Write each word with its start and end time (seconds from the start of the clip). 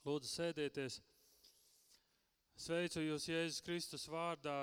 Lūdzu, 0.00 0.30
sēdieties. 0.32 0.94
Sveicu 2.56 3.02
jūs 3.04 3.26
Jēzus 3.28 3.60
Kristus 3.66 4.06
vārdā. 4.08 4.62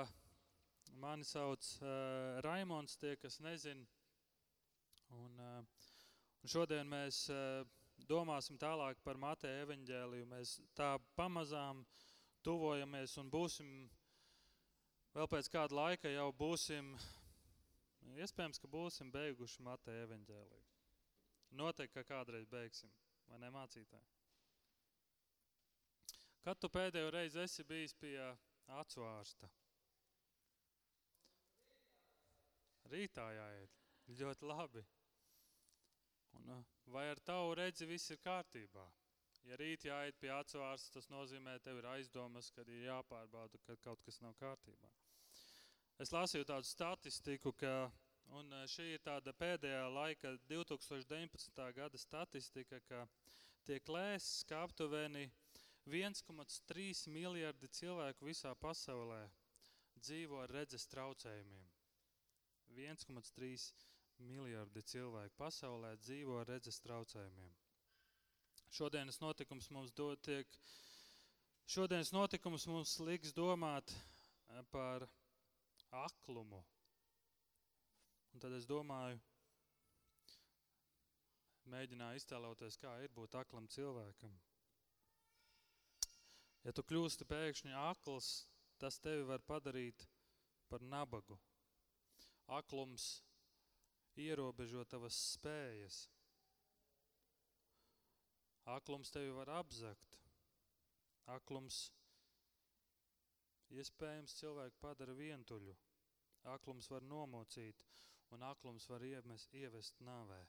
Mani 0.98 1.22
sauc 1.22 1.62
uh, 1.78 2.40
Raimons, 2.42 2.96
tie, 2.98 3.12
kas 3.22 3.38
nezin. 3.44 3.84
Un, 5.14 5.38
uh, 5.38 5.86
un 6.42 6.50
šodien 6.50 6.90
mēs 6.90 7.20
uh, 7.30 7.62
domāsim 8.10 8.58
tālāk 8.58 8.98
par 9.06 9.22
Mateja 9.22 9.62
evaņģēliju. 9.62 10.26
Mēs 10.34 10.56
tā 10.74 10.96
pamazām 11.14 11.86
tuvojamies 12.42 13.14
un 13.22 13.30
būsim 13.30 13.72
vēl 15.14 15.30
pēc 15.30 15.54
kāda 15.54 15.78
laika 15.84 16.10
jau 16.10 16.32
būsim, 16.34 16.96
iespējams, 18.18 18.58
ka 18.58 18.74
būsim 18.74 19.14
beiguši 19.14 19.62
Mateja 19.70 20.10
evaņģēliju. 20.10 20.64
Noteikti, 21.62 21.94
ka 21.94 22.08
kādreiz 22.10 22.50
beigsim, 22.50 22.90
vai 23.30 23.38
ne 23.38 23.54
mācītāji? 23.54 24.17
Kad 26.44 26.60
tu 26.62 26.70
pēdējo 26.72 27.10
reizi 27.14 27.42
esi 27.42 27.64
bijis 27.66 27.94
pie 27.98 28.14
acu 28.80 29.04
ārsta? 29.04 29.48
Rītā 32.88 33.26
jāiet. 33.36 33.74
Ļoti 34.18 34.48
labi. 34.48 34.84
Un, 36.38 36.64
vai 36.94 37.08
ar 37.12 37.20
tavu 37.20 37.52
redzi 37.58 37.88
viss 37.88 38.14
ir 38.14 38.20
kārtībā? 38.24 38.86
Ja 39.48 39.56
rīt 39.60 39.84
jāiet 39.88 40.16
pie 40.20 40.30
acu 40.32 40.60
ārsta, 40.64 40.94
tas 40.98 41.08
nozīmē, 41.12 41.56
tev 41.64 41.80
ir 41.80 41.88
aizdomas, 41.94 42.50
kad 42.52 42.68
ir 42.68 42.86
jāpārbauda, 42.88 43.60
ka 43.66 43.76
kaut 43.84 44.02
kas 44.04 44.20
nav 44.24 44.34
kārtībā. 44.40 44.90
Es 46.02 46.12
lasīju 46.14 46.46
tādu 46.48 46.68
statistiku, 46.68 47.52
ka, 47.58 47.90
un 48.38 48.52
šī 48.70 48.90
ir 48.94 49.04
tāda 49.04 49.32
pēdējā 49.34 49.84
laika 49.94 50.34
2019. 50.50 51.62
gada 51.76 52.00
statistika, 52.00 52.80
ka 52.88 53.06
tiek 53.68 53.88
lēsts, 53.88 54.44
ka 54.48 54.62
aptuveni 54.66 55.26
1,3 55.88 57.08
miljardi 57.12 57.68
cilvēku 57.80 58.28
visā 58.28 58.52
pasaulē 58.60 59.22
dzīvo 59.98 60.42
ar 60.42 60.52
redzes 60.52 60.86
traucējumiem. 60.92 61.68
1,3 62.76 63.70
miljardi 64.28 64.82
cilvēku 64.92 65.38
pasaulē 65.38 65.94
dzīvo 66.02 66.40
ar 66.40 66.50
redzes 66.52 66.80
traucējumiem. 66.84 67.54
Šodienas 68.78 69.20
notikums 69.22 69.70
mums 69.72 69.94
dod 69.96 70.20
tiek, 70.26 70.58
šodienas 71.66 72.12
notikums 72.12 72.66
mums 72.68 72.98
liks 73.00 73.32
domāt 73.32 73.94
eh, 73.94 74.60
par 74.72 75.06
aklumu. 76.04 76.60
Un 78.34 78.44
tad 78.44 78.52
es 78.58 78.68
domāju, 78.68 79.16
mēģināju 81.72 82.20
iztēloties, 82.20 82.76
kā 82.82 82.92
ir 83.04 83.14
būt 83.16 83.38
aklam 83.40 83.66
cilvēkam. 83.72 84.36
Ja 86.66 86.74
tu 86.74 86.82
kļūsti 86.82 87.26
pēkšņi 87.28 87.74
akls, 87.78 88.28
tas 88.82 88.98
tevi 89.02 89.26
var 89.28 89.42
padarīt 89.46 90.06
par 90.70 90.82
nabagu. 90.82 91.38
Aklums 92.58 93.06
ierobežo 94.18 94.84
tavas 94.90 95.18
spējas. 95.34 96.06
Aklums 98.68 99.12
tevi 99.14 99.30
var 99.36 99.52
apzakt. 99.60 100.18
Aklums 101.28 101.86
iespējams 103.72 104.34
cilvēku 104.40 104.80
padara 104.82 105.14
vientuļu. 105.16 105.76
Aklums 106.54 106.88
var 106.90 107.04
nomocīt 107.04 107.84
un 108.34 108.44
aklums 108.44 108.88
var 108.90 109.04
iemest, 109.04 109.54
ievest 109.54 110.00
nāvē. 110.04 110.40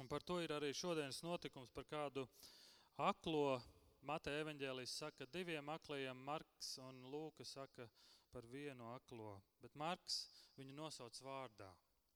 Un 0.00 0.08
par 0.08 0.24
to 0.26 0.40
ir 0.42 0.52
arī 0.52 0.72
šodienas 0.74 1.20
notikums, 1.24 1.70
par 1.70 1.84
kādu 1.88 2.24
uh, 2.24 2.61
aklo 3.00 3.60
Mateja 4.02 4.42
evaņģēlijs 4.42 4.96
saka 4.98 5.26
diviem 5.30 5.68
aklajiem, 5.70 6.24
Marks 6.26 6.76
un 6.82 7.04
Lūka 7.12 7.44
saka 7.46 7.86
par 8.32 8.46
vienu 8.50 8.88
aklo, 8.94 9.36
bet 9.62 9.76
Marks 9.78 10.26
viņu 10.56 10.74
nosauc 10.74 11.20
vārdā 11.22 11.68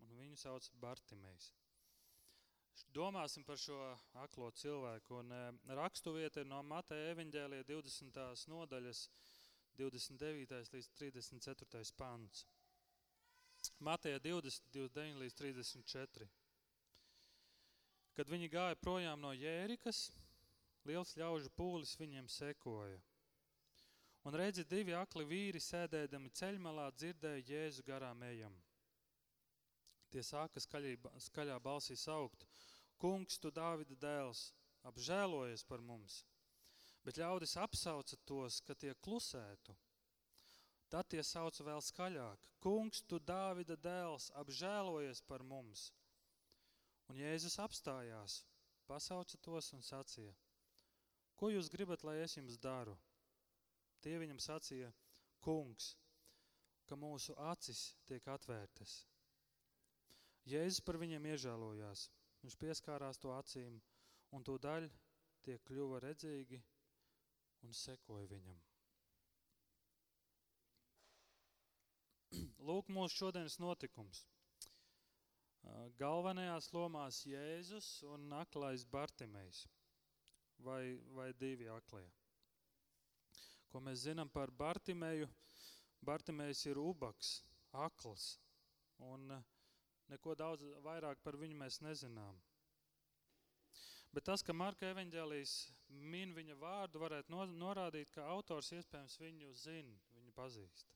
un 0.02 0.16
viņu 0.18 0.36
sauc 0.40 0.68
Bartimejs. 0.80 1.52
Domāsim 2.92 3.44
par 3.44 3.56
šo 3.60 3.78
aklo 4.20 4.50
cilvēku 4.50 5.20
un 5.20 5.32
eh, 5.32 5.46
rakstu 5.78 6.12
vieta 6.16 6.42
ir 6.42 6.48
no 6.48 6.62
Mateja 6.62 7.12
evaņģēlija 7.14 7.64
20. 7.70 8.20
nodaļas 8.52 9.06
29. 9.78 10.72
līdz 10.72 10.90
34. 10.98 11.94
pants. 11.96 12.46
Mateja 13.80 14.20
20, 14.20 14.68
29 14.72 15.22
līdz 15.22 15.38
34. 15.40 16.28
Kad 18.16 18.30
viņi 18.32 18.48
gāja 18.52 18.76
projām 18.80 19.20
no 19.20 19.32
Jērikas, 19.36 20.06
liels 20.86 21.16
ļaužu 21.18 21.50
pūlis 21.58 21.96
viņiem 21.98 22.28
sekoja. 22.30 22.98
Un 24.26 24.34
redzi, 24.34 24.64
divi 24.66 24.94
akli 24.98 25.22
vīri 25.22 25.60
sēdēdami 25.62 26.32
ceļmalā 26.34 26.88
dzirdēja 26.98 27.44
Jēzu 27.46 27.84
garām 27.86 28.24
ejam. 28.26 28.54
Tie 30.10 30.22
sāka 30.26 30.58
skaļī, 30.62 30.96
skaļā 31.28 31.58
balsī 31.62 31.94
saukt, 31.98 32.46
Kungs, 32.98 33.36
tu 33.38 33.52
Dāvida 33.54 33.94
dēls, 34.02 34.48
apžēlojies 34.88 35.62
par 35.68 35.82
mums. 35.84 36.24
Bet 37.04 37.20
ļaudis 37.20 37.54
apsauca 37.62 38.18
tos, 38.26 38.58
ka 38.66 38.74
tie 38.74 38.94
klusētu. 39.06 39.76
Tad 40.90 41.10
tie 41.12 41.22
sauca 41.22 41.66
vēl 41.68 41.84
skaļāk, 41.84 42.48
Kungs, 42.62 43.04
tu 43.06 43.20
Dāvida 43.20 43.76
dēls, 43.76 44.32
apžēlojies 44.42 45.22
par 45.28 45.44
mums. 45.46 45.92
Un 47.06 47.22
Jēzus 47.22 47.60
apstājās, 47.62 48.40
pasauca 48.90 49.38
tos 49.38 49.70
un 49.76 49.86
sacīja– 49.86 50.34
Ko 51.36 51.50
jūs 51.52 51.68
gribat, 51.68 52.04
lai 52.08 52.16
es 52.24 52.36
jums 52.38 52.56
daru? 52.56 52.94
Tie 54.00 54.16
viņam 54.20 54.38
sacīja, 54.40 54.88
kungs, 55.44 55.90
ka 56.88 56.96
mūsu 56.96 57.34
acis 57.50 57.80
tiek 58.08 58.28
atvērtas. 58.32 58.94
Jēzus 60.48 60.80
par 60.86 60.96
viņiem 61.02 61.26
iežēlojās. 61.32 62.06
Viņš 62.44 62.56
pieskārās 62.62 63.18
to 63.18 63.32
acīm, 63.34 63.80
un 64.36 64.44
to 64.46 64.56
daļu 64.62 64.88
tie 65.44 65.58
kļuva 65.68 66.00
redzīgi 66.04 66.60
un 67.66 67.74
sekoja 67.74 68.30
viņam. 68.30 68.60
Lūk, 72.70 72.88
mūsu 72.96 73.24
šodienas 73.24 73.58
notikums. 73.60 74.24
Galvenajās 75.98 76.70
lomās 76.72 77.24
Jēzus 77.26 77.88
un 78.06 78.30
aklais 78.38 78.84
Bartimejs 78.86 79.66
vai, 80.64 80.98
vai 81.16 81.32
divi 81.34 81.68
aklie. 81.72 82.06
Ko 83.70 83.82
mēs 83.82 84.06
zinām 84.06 84.30
par 84.32 84.50
Bartimeju? 84.50 85.28
Bartimejs 86.06 86.62
ir 86.68 86.78
ubaks, 86.78 87.40
akls, 87.72 88.36
un 89.02 89.30
eh, 89.34 89.46
neko 90.12 90.36
daudz 90.38 90.64
vairāk 90.84 91.22
par 91.24 91.38
viņu 91.40 91.56
mēs 91.58 91.80
nezinām. 91.82 92.38
Bet 94.14 94.24
tas, 94.24 94.40
ka 94.40 94.54
Marka 94.56 94.88
evaņģēlijas 94.88 95.54
min 96.12 96.30
viņa 96.36 96.54
vārdu, 96.60 97.00
varētu 97.02 97.34
norādīt, 97.52 98.12
ka 98.14 98.28
autors 98.32 98.70
iespējams 98.72 99.18
viņu 99.20 99.50
zina, 99.60 99.96
viņu 100.16 100.32
pazīst. 100.36 100.86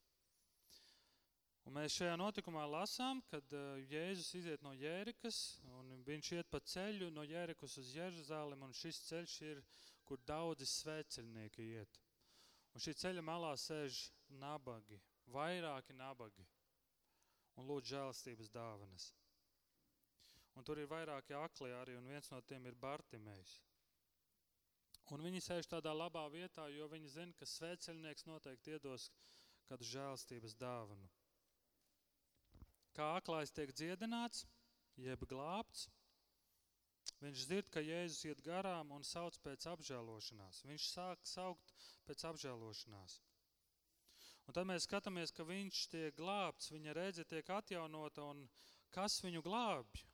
Un 1.68 1.76
mēs 1.76 1.94
šajā 1.98 2.14
notikumā 2.16 2.62
lasām, 2.72 3.20
kad 3.28 3.52
eh, 3.52 3.82
Jēzus 3.92 4.32
iziet 4.38 4.62
no 4.64 4.72
Jērikas, 4.76 5.40
un 5.76 5.92
viņš 6.06 6.32
iet 6.38 6.48
pa 6.52 6.60
ceļu 6.72 7.10
no 7.12 7.24
Jērikas 7.26 7.76
uz 7.82 7.90
Jeruzālim, 7.96 8.64
un 8.64 8.76
šis 8.76 9.02
ceļš 9.10 9.34
ir, 9.50 9.60
kur 10.08 10.22
daudzi 10.26 10.66
svētceļnieki 10.66 11.66
iet. 11.76 12.00
Un 12.74 12.82
šī 12.82 12.94
ceļa 13.02 13.22
malā 13.26 13.52
sēž 13.60 14.06
nabagi, 14.40 14.98
vairāki 15.34 15.94
nabagi, 15.98 16.46
un 17.60 17.68
lūdz 17.68 17.92
žēlastības 17.92 18.50
dāvanas. 18.54 19.10
Un 20.56 20.66
tur 20.66 20.80
ir 20.80 20.88
vairāki 20.90 21.36
akli 21.36 21.70
arī, 21.76 21.94
un 21.98 22.08
viens 22.10 22.32
no 22.32 22.40
tiem 22.42 22.66
ir 22.66 22.78
Bartimejs. 22.80 23.60
Un 25.14 25.22
viņi 25.26 25.44
sēž 25.44 25.68
tādā 25.70 25.92
labā 25.94 26.24
vietā, 26.32 26.66
jo 26.72 26.88
viņi 26.90 27.14
zina, 27.14 27.36
ka 27.38 27.46
svētceļnieks 27.46 28.26
noteikti 28.30 28.78
iedos 28.78 29.10
kādu 29.68 29.86
žēlastības 29.86 30.56
dāvanu 30.58 31.10
kā 33.00 33.08
aklais 33.16 33.52
tiek 33.56 33.72
dziedināts, 33.72 34.44
jeb 35.00 35.24
glābts, 35.30 35.86
viņš 37.24 37.46
dzird, 37.48 37.70
ka 37.72 37.80
Jēzus 37.84 38.26
iet 38.28 38.42
garām 38.44 38.92
un 38.92 39.06
sauc 39.06 39.38
pēc 39.44 39.64
apžēlošanās. 39.72 40.60
Viņš 40.68 40.88
sāk 40.92 41.24
saukt 41.28 41.72
pēc 42.08 42.26
apžēlošanās. 42.28 43.16
Un 44.48 44.56
tad 44.56 44.68
mēs 44.68 44.84
skatāmies, 44.88 45.32
ka 45.32 45.46
viņš 45.48 45.80
tiek 45.92 46.16
glābts, 46.18 46.72
viņa 46.74 46.94
redze 46.96 47.24
tiek 47.32 47.50
atjaunota 47.54 48.26
un 48.34 48.44
kas 48.92 49.20
viņu 49.24 49.44
glābj? 49.46 50.04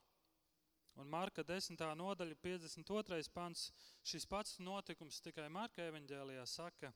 Un 0.97 1.09
Marka 1.11 1.43
10. 1.45 1.81
nodaļa 1.99 2.39
52. 2.41 3.19
pants, 3.33 3.67
šis 4.07 4.25
pats 4.29 4.57
notikums 4.63 5.19
tikai 5.25 5.49
Marka 5.53 5.85
evaņģēlijā 5.91 6.45
saka, 6.49 6.93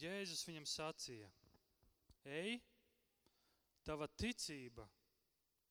Jēzus 0.00 0.44
viņam 0.48 0.66
sacīja, 0.68 1.28
ej, 2.26 2.58
tava 3.86 4.08
ticība 4.18 4.86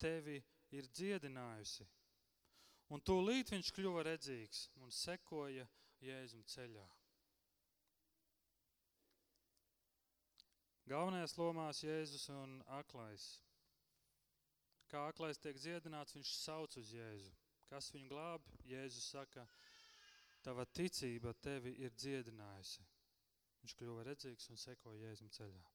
tevi 0.01 0.41
ir 0.75 0.89
dziedinājusi. 0.91 1.87
Un 2.93 3.01
tūlīt 3.01 3.49
viņš 3.53 3.71
kļuva 3.75 4.03
redzīgs 4.05 4.67
un 4.83 4.91
sekoja 4.93 5.65
Jēzum 6.05 6.43
ceļā. 6.51 6.85
Galvenajās 10.85 11.33
lomās 11.39 11.81
Jēzus 11.81 12.27
un 12.29 12.59
aklais. 12.77 13.23
Kā 14.91 15.07
aklais 15.09 15.41
tiek 15.41 15.57
dziedināts, 15.57 16.13
viņš 16.13 16.33
sauc 16.43 16.77
uz 16.77 16.91
Jēzu. 16.93 17.31
Kas 17.71 17.89
viņu 17.95 18.11
glāb? 18.11 18.45
Jēzus 18.69 19.07
saka, 19.15 19.47
tava 20.45 20.67
ticība 20.77 21.33
tevi 21.41 21.73
ir 21.81 21.95
dziedinājusi. 21.97 22.85
Viņš 23.63 23.79
kļuva 23.79 24.05
redzīgs 24.11 24.51
un 24.53 24.61
seko 24.61 24.93
Jēzum 24.99 25.33
ceļā. 25.33 25.74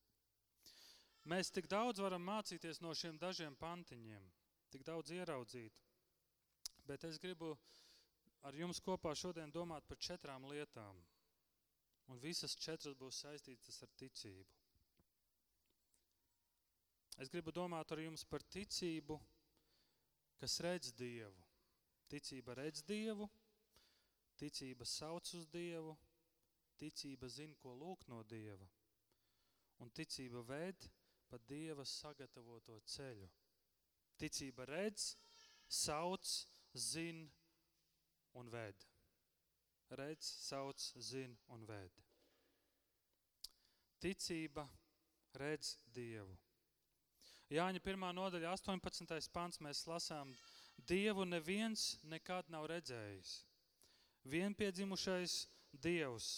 Mēs 1.28 1.52
tik 1.52 1.68
daudz 1.68 2.00
varam 2.00 2.22
mācīties 2.24 2.80
no 2.80 2.94
šiem 2.96 3.18
dažiem 3.20 3.56
pantiņiem, 3.60 4.24
tik 4.72 4.84
daudz 4.86 5.12
ieraudzīt, 5.12 5.82
bet 6.88 7.04
es 7.04 7.18
gribu 7.20 7.52
ar 8.42 8.56
jums 8.56 8.80
kopā 8.80 9.12
šodien 9.14 9.52
domāt 9.52 9.84
par 9.86 10.00
četrām 10.00 10.46
lietām, 10.48 10.96
un 12.08 12.18
visas 12.18 12.56
četras 12.56 12.96
būs 12.96 13.20
saistītas 13.24 13.82
ar 13.84 13.92
ticību. 14.00 14.56
Es 17.20 17.28
gribu 17.28 17.52
domāt 17.52 17.92
ar 17.92 18.00
jums 18.00 18.24
par 18.24 18.40
ticību, 18.48 19.18
kas 20.40 20.56
redz 20.64 20.94
Dievu. 20.96 21.44
Ticība 22.08 22.54
redz 22.56 22.80
Dievu, 22.88 23.28
ticība 24.40 24.86
sauc 24.88 25.28
uz 25.36 25.44
Dievu, 25.52 25.92
ticība 26.80 27.28
zina, 27.28 27.54
ko 27.60 27.74
lūgt 27.76 28.08
no 28.08 28.22
Dieva, 28.24 28.66
un 29.84 29.92
ticība 29.92 30.40
ved 30.48 30.88
pa 31.30 31.38
Dieva 31.46 31.84
sagatavoto 31.86 32.80
ceļu. 32.90 33.28
Ticība 34.20 34.66
redz, 34.68 35.14
sauc, 35.70 36.26
zina 36.74 37.28
un 38.36 38.50
ved. 38.50 38.86
Redz, 39.96 40.26
sauc, 40.50 40.82
zina 40.98 41.38
un 41.54 41.64
ved. 41.66 42.02
Ticība 44.02 44.66
redz 45.38 45.76
Dievu. 45.94 46.36
Jāņa 47.50 47.82
1. 47.82 48.04
nodaļa 48.14 48.52
18. 48.54 49.30
pants 49.34 49.58
mēs 49.62 49.86
lasām, 49.90 50.34
Dievu 50.86 51.26
neviens 51.26 51.98
nekad 52.08 52.48
nav 52.48 52.68
redzējis. 52.70 53.40
Vienpiedzimušais 54.30 55.46
Dievs, 55.72 56.28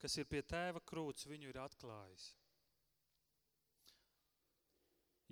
kas 0.00 0.16
ir 0.20 0.28
pie 0.30 0.42
tēva 0.42 0.80
krūts, 0.84 1.26
viņu 1.28 1.50
ir 1.50 1.58
atklājis. 1.60 2.30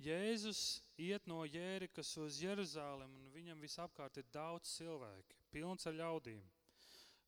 Jēzus 0.05 0.59
iet 1.01 1.25
no 1.25 1.39
Jērikas 1.49 2.11
uz 2.21 2.37
Jeruzālem, 2.43 3.09
un 3.17 3.31
viņam 3.33 3.63
visapkārt 3.63 4.19
ir 4.21 4.27
daudz 4.33 4.75
cilvēki, 4.77 5.39
pilns 5.49 5.87
ar 5.89 5.95
ļaudīm. 5.97 6.43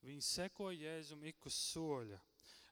Viņi 0.06 0.22
seko 0.22 0.70
Jēzum 0.76 1.24
ik 1.26 1.48
uz 1.50 1.58
soļa. 1.72 2.20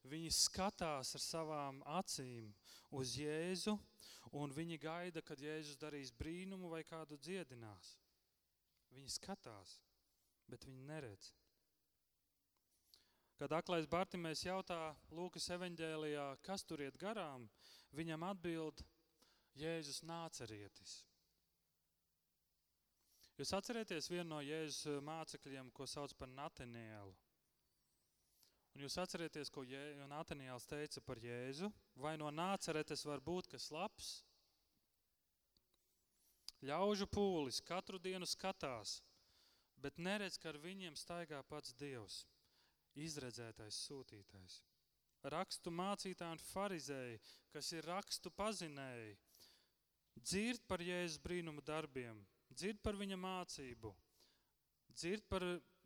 Viņi 0.06 0.30
skatās 0.38 1.16
ar 1.18 1.24
savām 1.24 1.80
acīm 1.98 2.52
uz 2.94 3.16
Jēzu, 3.18 3.74
un 4.38 4.54
viņi 4.54 4.78
gaida, 4.78 5.24
kad 5.26 5.42
Jēzus 5.42 5.80
darīs 5.82 6.14
brīnumu 6.14 6.70
vai 6.70 6.84
kādu 6.86 7.18
dziedinās. 7.18 7.96
Viņi 8.94 9.10
skatās, 9.18 9.80
bet 10.46 10.68
viņi 10.70 10.86
neredz. 10.86 11.32
Kad 13.36 13.52
aklais 13.58 13.90
Bartimēs 13.90 14.46
jautā 14.46 14.94
Lūkas 15.12 15.50
evaņģēlijā, 15.58 16.28
kas 16.46 16.64
tur 16.64 16.86
iet 16.86 16.96
garām, 17.02 17.50
viņam 17.98 18.24
atbild 18.30 18.86
Jēzus 19.56 20.02
nācerietis. 20.04 20.98
Jūs 23.36 23.52
atcerieties 23.56 24.08
vienu 24.12 24.30
no 24.34 24.42
Jēzus 24.44 25.02
mācekļiem, 25.04 25.72
ko 25.76 25.88
sauc 25.88 26.14
par 26.20 26.30
Natanielu. 26.32 27.16
Un 28.76 28.84
jūs 28.84 28.98
atcerieties, 29.00 29.52
ko 29.52 29.64
Nataniels 30.12 30.68
teica 30.68 31.02
par 31.02 31.20
Jēzu? 31.24 31.72
Vai 31.96 32.18
no 32.20 32.32
nāceretes 32.32 33.06
var 33.08 33.24
būt 33.24 33.48
kas 33.52 33.70
labs? 33.72 34.10
Ļaužu 36.66 37.08
pūlis 37.12 37.62
katru 37.64 38.00
dienu 38.00 38.28
skatās, 38.28 38.98
bet 39.80 40.00
neredz, 40.00 40.40
ka 40.40 40.50
ar 40.50 40.60
viņiem 40.60 40.96
staigā 41.00 41.42
pats 41.48 41.76
Dievs, 41.80 42.24
izredzētais 42.96 43.80
sūtītais. 43.88 44.62
Rakstu 45.32 45.72
mācītāji 45.72 46.38
un 46.38 46.42
farizēji, 46.42 47.22
kas 47.54 47.72
ir 47.74 47.88
rakstu 47.90 48.32
pazinēji, 48.32 49.16
dzird 50.20 50.66
par 50.68 50.84
Jēzus 50.84 51.22
brīnumu 51.24 51.64
darbiem, 51.66 52.20
dzird 52.52 52.82
par 52.84 52.98
viņa 53.00 53.18
mācību, 53.20 53.94
dzird 54.96 55.26
par 55.30 55.46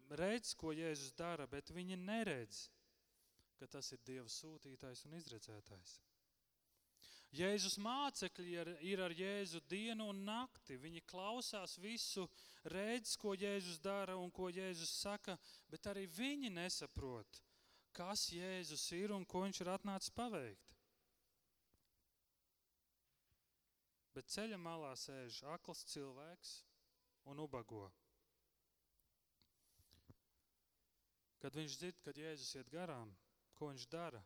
redz, 0.09 0.53
ko 0.57 0.73
Jēzus 0.73 1.15
dara, 1.17 1.47
bet 1.47 1.73
viņi 1.73 1.97
neredz 1.97 2.67
ka 3.59 3.67
tas 3.67 3.91
ir 3.91 3.99
Dieva 4.07 4.29
sūtītais 4.31 5.03
un 5.07 5.17
izredzētais. 5.17 5.97
Jēzus 7.35 7.75
mācekļi 7.83 8.53
ir, 8.55 8.69
ir 8.89 9.01
ar 9.05 9.13
Jēzu 9.13 9.59
dienu 9.69 10.07
un 10.09 10.23
nakti. 10.25 10.79
Viņi 10.81 11.03
klausās 11.11 11.75
visu, 11.77 12.25
redz, 12.73 13.13
ko 13.21 13.35
Jēzus 13.37 13.81
dara 13.83 14.15
un 14.17 14.31
ko 14.33 14.47
Jēzus 14.49 14.95
saka, 15.03 15.35
bet 15.69 15.91
arī 15.91 16.07
viņi 16.09 16.49
nesaprot, 16.55 17.41
kas 17.93 18.29
Jēzus 18.33 18.87
ir 18.97 19.13
un 19.13 19.27
ko 19.29 19.43
viņš 19.45 19.61
ir 19.61 19.73
atnācis 19.75 20.15
paveikt. 20.15 20.68
Bet 24.19 24.35
ceļa 24.35 24.59
malā 24.59 24.91
sēž 24.99 25.39
akls 25.55 25.85
cilvēks 25.93 26.51
un 27.31 27.39
ubago. 27.39 27.87
Kad 31.39 31.55
viņš 31.55 31.79
dzird, 31.79 32.03
kad 32.03 32.19
Jēzus 32.19 32.51
iet 32.59 32.71
garām, 32.73 33.15
Ko 33.59 33.67
viņš 33.67 33.89
dara? 33.91 34.21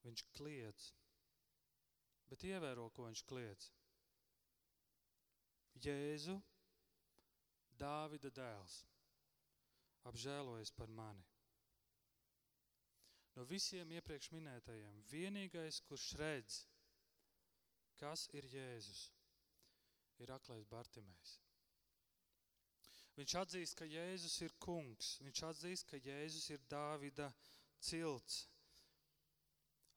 Viņš 0.00 0.22
kliedz. 0.32 0.84
Bet 2.30 2.46
ievēro, 2.48 2.86
ko 2.96 3.04
viņš 3.04 3.22
kliedz. 3.28 3.66
Jēzu, 5.84 6.38
Dāvida 7.80 8.30
dēls, 8.36 8.78
apžēlojas 10.08 10.72
par 10.76 10.88
mani. 10.92 11.26
No 13.36 13.44
visiem 13.48 13.92
iepriekš 13.96 14.32
minētajiem, 14.34 15.04
vienīgais, 15.12 15.82
kurš 15.88 16.10
redz, 16.20 16.58
kas 18.00 18.26
ir 18.36 18.48
Jēzus, 18.48 19.04
ir 20.24 20.32
aklais 20.34 20.66
Bartimējs. 20.72 21.36
Viņš 23.18 23.34
atzīst, 23.42 23.76
ka 23.76 23.84
Jēzus 23.84 24.38
ir 24.46 24.54
kungs. 24.64 25.16
Viņš 25.20 25.42
atzīst, 25.50 25.88
ka 25.90 25.98
Jēzus 26.00 26.46
ir 26.54 26.62
Dāvida 26.70 27.28
cilts. 27.84 28.46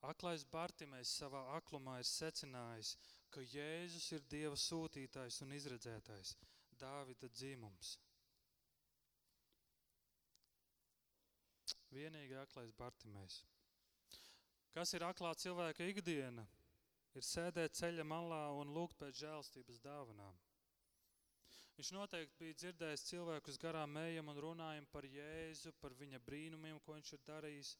Aklais 0.03 0.43
Bartimēs 0.51 1.13
savā 1.21 1.45
aklumā 1.55 1.99
ir 2.01 2.07
secinājis, 2.09 2.97
ka 3.31 3.43
Jēzus 3.53 4.09
ir 4.17 4.25
Dieva 4.33 4.57
sūtītājs 4.59 5.39
un 5.45 5.53
izredzētājs, 5.55 6.33
Dāvida 6.81 7.29
dzimums. 7.31 7.93
Vienīgi 11.93 12.35
aklais 12.41 12.73
Bartimēs. 12.75 13.39
Kas 14.73 14.91
ir 14.97 15.05
aklā 15.07 15.31
cilvēka 15.37 15.87
ikdiena? 15.93 16.43
Ir 17.13 17.25
sēdēt 17.25 17.77
ceļa 17.77 18.05
malā 18.09 18.47
un 18.57 18.73
lūgt 18.73 18.97
pēc 19.01 19.19
žēlstības 19.21 19.81
dāvanām. 19.83 20.39
Viņš 21.77 21.89
noteikti 21.95 22.37
bija 22.37 22.55
dzirdējis 22.61 23.05
cilvēkus 23.09 23.57
garām 23.61 23.97
ejam 24.03 24.29
un 24.29 24.39
runājam 24.45 24.85
par 24.93 25.05
Jēzu, 25.09 25.73
par 25.81 25.95
viņa 25.97 26.19
brīnumiem, 26.21 26.77
ko 26.85 26.93
viņš 26.93 27.13
ir 27.15 27.23
darījis. 27.25 27.71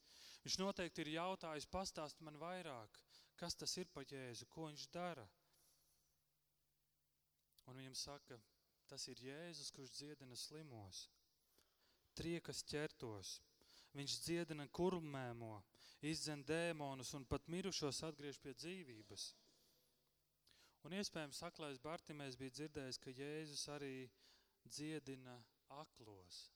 Viņš 0.46 0.58
noteikti 0.62 1.04
ir 1.06 1.12
jautājis, 1.13 1.70
pastāst 1.70 2.22
man 2.25 2.40
vairāk, 2.42 2.98
kas 3.38 3.56
tas 3.56 3.78
ir 3.78 3.90
par 3.94 4.08
Jēzu, 4.10 4.50
ko 4.50 4.66
viņš 4.72 4.88
dara. 4.94 5.28
Un 7.70 7.78
viņam 7.78 7.94
saka, 7.96 8.40
tas 8.90 9.06
ir 9.13 9.22
Jēzus, 9.28 9.70
kurš 9.75 9.94
dziedina 10.00 10.36
slimos, 10.38 11.06
triekas 12.18 12.63
ķertos. 12.70 13.38
Viņš 13.94 14.18
dziedina 14.25 14.66
kurlmēmo, 14.74 15.60
izdzen 16.10 16.43
dēmonus 16.48 17.13
un 17.17 17.25
pat 17.25 17.48
mirušos 17.51 18.03
atgriež 18.07 18.39
pie 18.43 18.53
dzīvības. 18.57 19.29
Un 20.83 20.95
iespējams, 21.00 21.39
aklais 21.48 21.79
Bartimēs 21.79 22.36
bija 22.36 22.51
dzirdējis, 22.57 23.00
ka 23.00 23.13
Jēzus 23.15 23.67
arī 23.72 23.93
dziedina 24.67 25.38
aklos. 25.79 26.50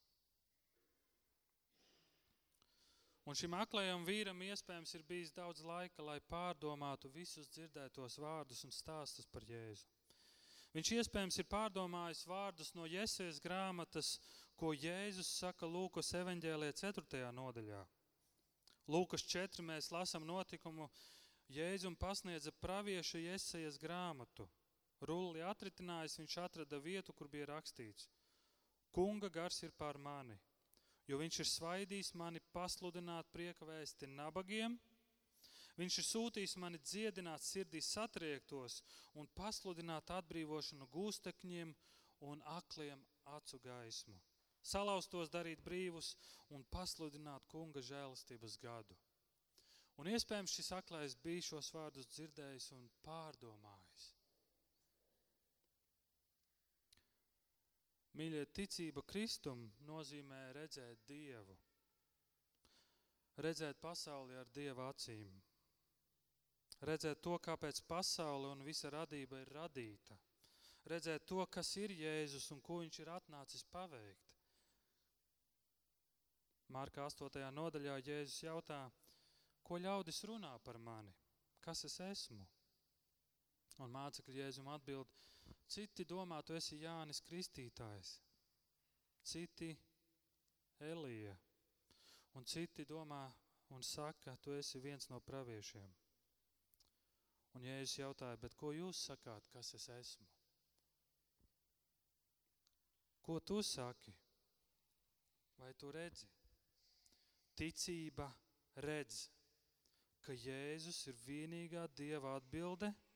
Un 3.28 3.36
šim 3.36 3.56
aklajam 3.60 4.06
vīram 4.08 4.40
iespējams 4.46 4.94
ir 4.96 5.04
bijis 5.08 5.34
daudz 5.36 5.64
laika, 5.68 6.04
lai 6.04 6.20
pārdomātu 6.32 7.12
visus 7.12 7.50
dzirdētos 7.52 8.16
vārdus 8.24 8.64
un 8.64 8.72
stāstus 8.72 9.28
par 9.28 9.44
Jēzu. 9.48 9.88
Viņš 10.76 10.92
iespējams 11.00 11.40
ir 11.42 11.48
pārdomājis 11.52 12.26
vārdus 12.28 12.74
no 12.76 12.88
Jēzus 12.88 13.40
grāmatas, 13.44 14.18
ko 14.56 14.74
Jēzus 14.76 15.32
saka 15.40 15.68
Lūkas 15.68 16.14
evaņģēlē 16.20 16.72
4. 16.80 17.32
nodaļā. 17.36 17.84
Lūkas 18.88 19.26
4. 19.28 19.64
mēs 19.68 19.92
lasām 19.92 20.24
notikumu, 20.24 20.88
Jēzum 21.52 21.96
pasniedza 21.96 22.52
pravieša 22.60 23.20
Jesajas 23.20 23.78
grāmatu. 23.80 24.48
Rulli 25.08 25.44
atritinājis, 25.44 26.18
viņš 26.20 26.38
atrada 26.44 26.80
vietu, 26.84 27.14
kur 27.14 27.28
bija 27.32 27.48
rakstīts: 27.52 28.08
Kunga 28.92 29.30
gars 29.30 29.62
ir 29.64 29.72
pār 29.78 30.00
mani, 30.00 30.38
jo 31.08 31.20
viņš 31.20 31.40
ir 31.44 31.50
svaidījis 31.52 32.14
mani 32.20 32.42
pasludināt 32.56 33.28
prieka 33.32 33.68
vēsti 33.68 34.10
nabagiem. 34.12 34.80
Viņš 35.78 36.00
ir 36.02 36.08
sūtījis 36.08 36.56
mani 36.58 36.80
dziedināt 36.82 37.44
sirdī 37.46 37.84
satriektos 37.86 38.82
un 39.14 39.28
pasludināt 39.38 40.10
atbrīvošanu 40.16 40.88
gūstekņiem 40.96 41.76
un 42.32 42.42
akliem 42.56 43.04
acu 43.36 43.60
gaismu. 43.68 44.18
Salauztos 44.68 45.32
darīt 45.32 45.62
brīvus 45.64 46.14
un 46.56 46.66
pasludināt 46.74 47.46
kunga 47.52 47.84
žēlastības 47.90 48.58
gadu. 48.60 48.98
Un 49.98 50.10
iespējams 50.12 50.54
šis 50.60 50.72
aklais 50.78 51.16
bija 51.24 51.46
šos 51.50 51.72
vārdus 51.74 52.10
dzirdējis 52.12 52.72
un 52.76 52.84
pārdomājis. 53.06 54.12
Mīļie, 58.18 58.44
ticība 58.58 59.04
Kristum 59.06 59.64
nozīmē 59.86 60.42
redzēt 60.58 61.04
Dievu, 61.10 61.54
redzēt 63.46 63.78
pasauli 63.82 64.38
ar 64.42 64.50
Dieva 64.54 64.88
acīm, 64.90 65.36
redzēt 66.90 67.22
to, 67.22 67.38
kāpēc 67.50 67.84
pasaule 67.90 68.50
un 68.56 68.66
visa 68.66 68.90
radība 68.94 69.44
ir 69.44 69.54
radīta, 69.60 70.18
redzēt 70.90 71.28
to, 71.30 71.44
kas 71.46 71.76
ir 71.78 71.94
Jēzus 71.94 72.50
un 72.56 72.62
ko 72.66 72.82
viņš 72.82 73.00
ir 73.04 73.14
atnācis 73.20 73.66
paveikt. 73.74 74.27
Mārka 76.74 77.06
8. 77.08 77.40
nodaļā 77.56 77.96
Jēzus 78.04 78.44
jautā, 78.44 78.82
ko 79.64 79.80
ļaudis 79.80 80.24
runā 80.28 80.52
par 80.64 80.78
mani, 80.78 81.14
kas 81.64 81.86
es 81.88 82.00
esmu? 82.04 82.44
Un 83.84 83.94
mācekļi 83.94 84.42
Jēzum 84.42 84.68
atbild, 84.74 85.12
Citi 85.68 86.06
domā, 86.08 86.40
tu 86.44 86.56
esi 86.56 86.80
Jānis 86.80 87.20
Kristītājs, 87.28 88.14
citi 89.24 89.74
Elija, 90.80 91.36
un 92.40 92.48
citi 92.48 92.86
domā 92.88 93.26
un 93.76 93.84
saka, 93.84 94.38
tu 94.42 94.56
esi 94.56 94.80
viens 94.80 95.10
no 95.12 95.20
praviešiem. 95.20 95.92
Un 97.58 97.68
Jēzus 97.68 98.00
jautāja, 98.00 98.40
bet 98.40 98.56
ko 98.56 98.72
jūs 98.76 99.04
sakāt, 99.10 99.48
kas 99.52 99.74
es 99.76 99.90
esmu? 99.98 100.28
Ko 103.28 103.40
tu 103.40 103.60
saki? 103.64 104.14
Vai 105.58 105.74
tu 105.74 105.92
redzi? 105.92 106.37
Ticība 107.58 108.30
redz, 108.86 109.28
ka 110.22 110.36
Jēzus 110.36 111.08
ir 111.10 111.20
vienīgā 111.26 111.88
Dieva 111.98 112.38
atbilde– 112.38 112.94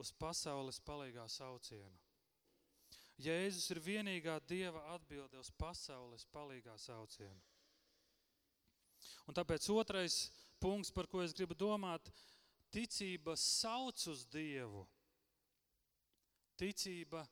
uz 0.00 0.12
pasaules 0.12 0.78
palīgā 0.84 1.24
saucienu. 1.30 1.96
Jēzus 3.16 3.70
ir 3.72 3.80
vienīgā 3.80 4.36
Dieva 4.48 4.82
atbilde 4.92 5.40
uz 5.40 5.50
pasaules 5.56 6.26
palīgā 6.32 6.76
saucienu. 6.80 7.40
Un 9.26 9.36
tāpēc 9.36 9.68
otrais 9.72 10.18
punkts, 10.60 10.92
par 10.92 11.08
ko 11.08 11.22
es 11.24 11.32
gribu 11.36 11.56
domāt, 11.56 12.10
ticība 12.72 13.36
sauc 13.40 14.04
uz 14.12 14.26
Dievu. 14.28 14.84
Ticība 16.60 17.24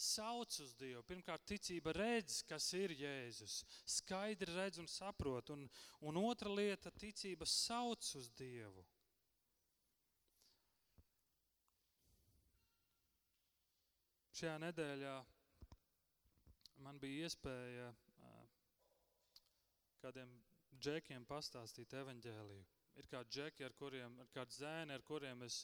sauc 0.00 0.56
uz 0.64 0.72
Dievu. 0.80 1.02
Pirmkārt, 1.08 1.44
ticība 1.48 1.92
redz, 1.96 2.40
kas 2.48 2.70
ir 2.78 2.94
Jēzus. 2.96 3.60
Skaidri 3.98 4.54
redz 4.56 4.80
un 4.80 4.88
saprot. 4.88 5.52
Un, 5.54 5.66
un 6.08 6.20
otra 6.22 6.52
lieta, 6.52 6.90
ticība 6.90 7.48
sauc 7.48 8.08
uz 8.18 8.30
Dievu. 8.38 8.86
Šajā 14.40 14.56
nedēļā 14.62 15.16
man 16.80 16.96
bija 17.02 17.28
iespēja 17.28 17.90
kādiem 20.00 20.30
džekiem 20.80 21.26
pastāstīt 21.28 21.92
evaņģēliju. 22.00 22.64
Ir 23.00 23.08
kādi 23.10 23.36
džeki, 23.36 23.64
ar 23.66 23.74
kuriem, 23.78 24.16
ir 24.22 24.30
kādi 24.34 24.56
zēni, 24.56 24.96
ar 24.96 25.04
kuriem 25.06 25.44
es 25.46 25.60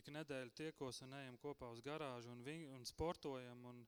ik 0.00 0.10
nedēļu 0.12 0.52
tiekos 0.58 1.02
un 1.06 1.14
ejam 1.18 1.36
kopā 1.40 1.70
uz 1.72 1.80
garāžu 1.84 2.32
un, 2.32 2.42
ving, 2.44 2.68
un 2.76 2.84
sportojam 2.88 3.64
un 3.70 3.82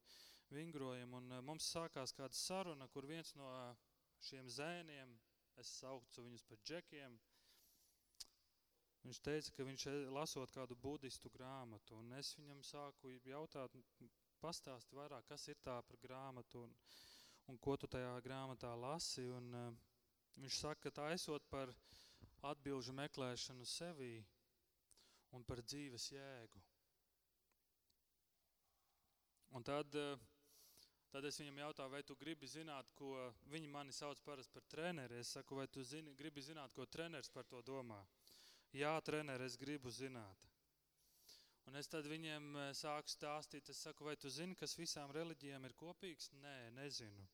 vingrojam. 0.54 1.16
Un 1.18 1.32
mums 1.44 1.68
sākās 1.74 2.14
kāda 2.16 2.36
saruna, 2.36 2.88
kur 2.92 3.06
viens 3.08 3.34
no 3.36 3.48
šiem 4.28 4.48
zēniem, 4.50 5.12
es 5.60 5.72
saucu 5.80 6.24
viņus 6.24 6.46
par 6.48 6.62
džekiem, 6.64 7.18
viņš 9.04 9.20
teica, 9.24 9.52
ka 9.56 9.66
viņš 9.68 9.86
lasot 10.14 10.54
kādu 10.54 10.76
budistu 10.78 11.30
grāmatu. 11.34 11.98
Un 12.00 12.16
es 12.18 12.34
viņam 12.38 12.62
sāku 12.66 13.12
jautāt, 13.28 13.74
pastāsti 14.42 14.96
vairāk, 14.96 15.26
kas 15.28 15.48
ir 15.50 15.60
tā 15.64 15.78
par 15.82 16.00
grāmatu 16.02 16.64
un, 16.66 16.74
un 17.50 17.58
ko 17.58 17.76
tu 17.76 17.90
tajā 17.90 18.14
grāmatā 18.24 18.74
lasi. 18.78 19.26
Un, 19.34 19.52
uh, 19.54 19.70
viņš 20.38 20.58
saka, 20.62 20.88
ka 20.88 20.96
tā 21.00 21.12
esot 21.14 21.44
par 21.50 21.72
atbilžu 22.46 22.94
meklēšanu 22.94 23.66
sevī 23.66 24.12
un 25.36 25.44
par 25.44 25.62
dzīves 25.64 26.10
jēgu. 26.14 26.62
Un 29.56 29.64
tad, 29.64 29.94
uh, 29.96 30.20
tad 31.12 31.24
es 31.24 31.38
viņam 31.40 31.62
jautāju, 31.62 31.92
vai 31.92 32.02
tu 32.04 32.16
gribi 32.20 32.48
zināt, 32.48 32.92
ko 32.98 33.14
viņi 33.52 33.70
mani 33.72 33.94
sauc 33.96 34.20
parasti 34.24 34.52
par 34.52 34.66
treneri. 34.68 35.22
Es 35.22 35.32
saku, 35.36 35.56
vai 35.60 35.66
tu 35.72 35.84
zini, 35.84 36.14
gribi 36.16 36.44
zināt, 36.44 36.74
ko 36.76 36.86
treneris 36.86 37.32
par 37.32 37.48
to 37.48 37.62
domā? 37.64 38.02
Jā, 38.76 38.92
treneri, 39.00 39.48
es 39.48 39.56
gribu 39.56 39.90
zināt. 39.90 40.48
Un 41.68 41.76
es 41.76 41.88
tad 41.88 42.06
viņiem 42.08 42.44
eh, 42.56 42.70
sāku 42.76 43.12
stāstīt, 43.12 43.68
es 43.68 43.80
saku, 43.84 44.06
vai 44.08 44.14
tu 44.16 44.30
zini, 44.32 44.56
kas 44.56 44.76
visām 44.78 45.12
reliģijām 45.12 45.66
ir 45.68 45.74
kopīgs? 45.76 46.30
Nē, 46.40 46.56
nezinu. 46.76 47.26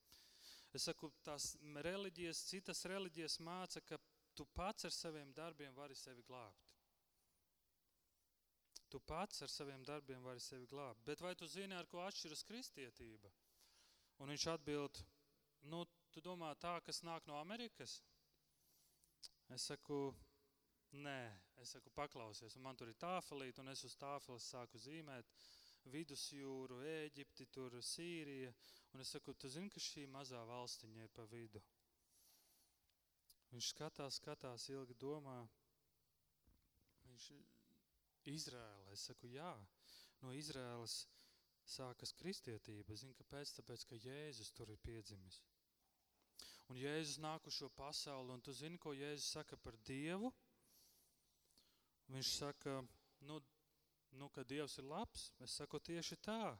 Es 0.74 0.88
saku, 0.88 1.12
tās 1.22 1.52
reliģijas, 1.86 2.40
citas 2.48 2.82
reliģijas 2.90 3.38
māca, 3.46 3.82
ka 3.86 3.98
tu 4.34 4.46
pats 4.58 4.88
ar 4.88 4.94
saviem 4.94 5.30
darbiem 5.36 5.74
vari 5.76 5.94
sevi 5.94 6.26
glābt. 6.26 6.73
Tu 8.94 9.00
pats 9.02 9.42
ar 9.42 9.50
saviem 9.50 9.82
darbiem 9.82 10.22
vari 10.22 10.38
sevi 10.38 10.68
glābt. 10.70 11.02
Bet 11.02 11.22
vai 11.24 11.32
tu 11.34 11.48
zini, 11.50 11.74
ar 11.74 11.88
ko 11.90 11.98
atšķiras 12.04 12.44
kristietība? 12.46 13.32
Un 14.22 14.30
viņš 14.30 14.44
atbild, 14.52 15.00
nu, 15.72 15.80
tu 16.14 16.22
domā 16.22 16.52
tā, 16.62 16.76
kas 16.86 17.02
nāk 17.02 17.26
no 17.26 17.40
Amerikas? 17.40 17.96
Es 19.50 19.66
saku, 19.66 19.98
Nē, 20.94 21.20
es 21.58 21.72
saku, 21.74 21.90
paklausies, 21.90 22.54
un 22.54 22.62
man 22.62 22.76
tur 22.78 22.90
ir 22.92 22.98
tāfelīt, 23.02 23.58
un 23.58 23.72
es 23.72 23.80
uz 23.86 23.96
tāfeles 23.98 24.46
sāku 24.52 24.78
zīmēt 24.78 25.32
vidusjūru, 25.90 26.78
Ēģipti, 26.86 27.48
tur 27.50 27.74
Sīrija, 27.82 28.52
un 28.94 29.02
es 29.02 29.10
saku, 29.16 29.34
tu 29.34 29.50
zini, 29.50 29.72
ka 29.74 29.82
šī 29.82 30.06
mazā 30.12 30.44
valstiņa 30.46 31.02
ir 31.02 31.10
pa 31.16 31.26
vidu. 31.32 31.62
Viņš 33.50 33.72
skatās, 33.74 34.20
skatās, 34.20 34.68
ilgi 34.70 34.94
domā. 35.02 35.40
Viņš 37.08 37.28
Izrēla, 38.30 38.92
es 38.94 39.04
saku, 39.08 39.28
jā, 39.32 39.50
no 40.22 40.32
Izrēlas 40.36 41.04
sākas 41.68 42.12
kristietība. 42.16 42.96
Zini, 42.96 43.16
kāpēc? 43.18 43.52
Tāpēc, 43.58 43.84
ka 43.88 43.98
Jēzus 44.00 44.52
tur 44.56 44.72
ir 44.72 44.80
piedzimis. 44.84 45.40
Un 46.72 46.80
Jēzus 46.80 47.20
nāk 47.20 47.46
uz 47.48 47.58
šo 47.58 47.68
pasauli, 47.76 48.32
un 48.32 48.40
tu 48.44 48.52
zini, 48.56 48.80
ko 48.80 48.94
Jēzus 48.96 49.34
saka 49.36 49.56
par 49.60 49.76
Dievu? 49.84 50.32
Viņš 52.12 52.30
saka, 52.38 52.78
nu, 53.28 53.40
nu, 54.20 54.28
ka 54.32 54.44
Dievs 54.44 54.78
ir 54.80 54.88
labs. 54.88 55.30
Es 55.44 55.56
saku 55.60 55.80
tieši 55.80 56.20
tā. 56.24 56.56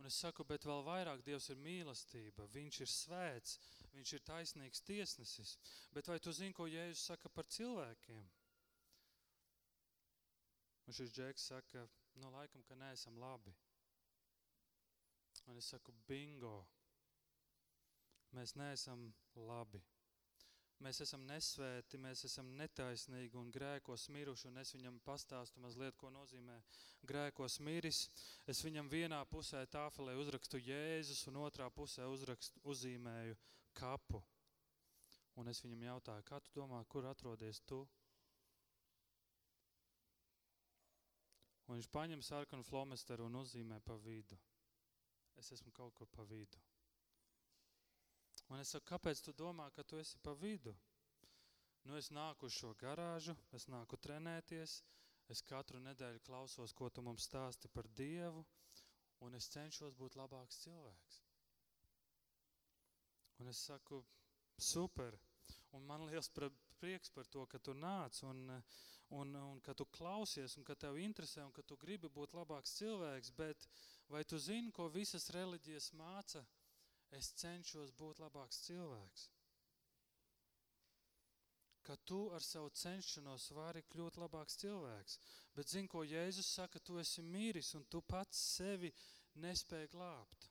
Un 0.00 0.08
es 0.08 0.16
saku, 0.18 0.44
bet 0.48 0.64
vēl 0.66 0.80
vairāk 0.86 1.20
Dievs 1.24 1.50
ir 1.52 1.60
mīlestība, 1.62 2.48
Viņš 2.52 2.80
ir 2.82 2.90
svēts, 2.90 3.58
Viņš 3.92 4.14
ir 4.16 4.24
taisnīgs 4.26 4.84
tiesnesis. 4.88 5.56
Bet 5.92 6.08
vai 6.08 6.18
tu 6.18 6.32
zini, 6.32 6.56
ko 6.56 6.66
Jēzus 6.66 7.04
saka 7.12 7.28
par 7.28 7.46
cilvēkiem? 7.46 8.24
Un 10.86 10.96
šis 10.96 11.12
džeks 11.14 11.46
saka, 11.52 11.86
nu 12.18 12.30
laikam, 12.34 12.62
ka 12.66 12.74
neesam 12.74 13.18
labi. 13.18 13.54
Un 15.46 15.58
es 15.58 15.70
saku, 15.72 15.94
bingo, 16.08 16.60
mēs 18.36 18.54
neesam 18.58 19.10
labi. 19.48 19.82
Mēs 20.82 20.98
esam 21.04 21.22
nesvēti, 21.28 21.98
mēs 22.02 22.24
esam 22.26 22.48
netaisnīgi 22.58 23.38
un 23.38 23.52
grēkos 23.54 24.08
miruši, 24.10 24.48
un 24.50 24.58
es 24.58 24.72
viņam 24.74 24.96
pastāstu 25.06 25.62
mazliet, 25.62 25.94
ko 26.00 26.10
nozīmē 26.10 26.56
grēkos 27.06 27.60
miris. 27.62 28.08
Es 28.50 28.64
viņam 28.66 28.90
vienā 28.90 29.20
pusē 29.30 29.62
tāfelē 29.70 30.16
uzrakstu 30.18 30.58
Jēzus, 30.58 31.22
un 31.30 31.38
otrā 31.44 31.68
pusē 31.70 32.08
uzrakstu, 32.10 32.58
uzīmēju 32.66 33.38
kapu. 33.78 34.24
Un 35.38 35.48
es 35.54 35.62
viņam 35.62 35.86
jautāju, 35.86 36.26
kā 36.26 36.40
tu 36.42 36.50
domā, 36.58 36.82
kur 36.90 37.06
atrodies 37.06 37.62
tu? 37.62 37.84
Un 41.72 41.78
viņš 41.78 41.88
paņem 41.88 42.20
sarkanu 42.20 42.66
flomesteru 42.68 43.24
un 43.30 43.38
uzzīmē 43.40 43.78
pa 43.80 43.96
vidu. 44.04 44.36
Es 45.40 45.48
esmu 45.56 45.72
kaut 45.72 45.94
kur 45.96 46.10
pa 46.12 46.26
vidu. 46.28 46.60
Un 48.52 48.60
es 48.60 48.74
saku, 48.74 48.90
kāpēc 48.90 49.22
tu 49.24 49.32
domā, 49.32 49.70
ka 49.72 49.80
tu 49.88 49.96
esi 49.96 50.20
pa 50.20 50.34
vidu? 50.36 50.74
Nu, 51.88 51.96
es 51.96 52.10
nāku 52.12 52.50
uz 52.50 52.58
šo 52.60 52.74
garāžu, 52.76 53.32
es 53.56 53.64
nāku 53.72 53.96
trenēties, 53.96 54.74
es 55.32 55.40
katru 55.48 55.80
nedēļu 55.80 56.20
klausos, 56.28 56.76
ko 56.76 56.90
tu 56.92 57.00
mums 57.00 57.24
stāsti 57.30 57.72
par 57.72 57.88
Dievu, 57.96 58.44
un 59.24 59.40
es 59.40 59.48
cenšos 59.54 59.96
būt 59.96 60.20
labāks 60.20 60.60
cilvēks. 60.66 61.22
Un 63.40 63.48
es 63.48 63.64
saku, 63.70 64.04
Super. 64.62 65.16
Un 65.72 65.86
man 65.88 66.04
liels 66.06 66.28
prieks 66.78 67.10
par 67.10 67.26
to, 67.26 67.46
ka 67.48 67.58
tu 67.58 67.72
nāc 67.74 68.20
un, 68.28 68.44
un, 69.12 69.34
un 69.36 69.60
ka 69.60 69.74
tu 69.76 69.84
klausies 69.96 70.56
un 70.56 70.64
ka 70.64 70.76
tev 70.78 70.96
interesē 71.00 71.44
un 71.44 71.52
ka 71.52 71.64
tu 71.66 71.76
gribi 71.76 72.08
būt 72.08 72.34
labāks 72.36 72.76
cilvēks, 72.78 73.32
bet 73.36 73.66
vai 74.08 74.24
tu 74.24 74.38
zini, 74.40 74.72
ko 74.72 74.88
visas 74.88 75.28
reliģijas 75.34 75.92
māca? 75.98 76.44
Es 77.12 77.28
cenšos 77.36 77.92
būt 77.92 78.22
labāks 78.24 78.62
cilvēks. 78.66 79.28
Ka 81.82 81.96
tu 82.08 82.20
ar 82.32 82.44
savu 82.46 82.70
cenšanos 82.78 83.50
vari 83.56 83.82
kļūt 83.92 84.16
labāks 84.22 84.56
cilvēks. 84.62 85.18
Bet 85.52 85.68
zini, 85.68 85.90
ko 85.90 86.04
Jēzus 86.06 86.48
saka, 86.56 86.80
tu 86.80 86.96
esi 87.02 87.24
mīris 87.26 87.74
un 87.76 87.84
tu 87.90 88.00
pats 88.00 88.38
sevi 88.56 88.92
nespēji 89.42 89.90
glābt. 89.92 90.48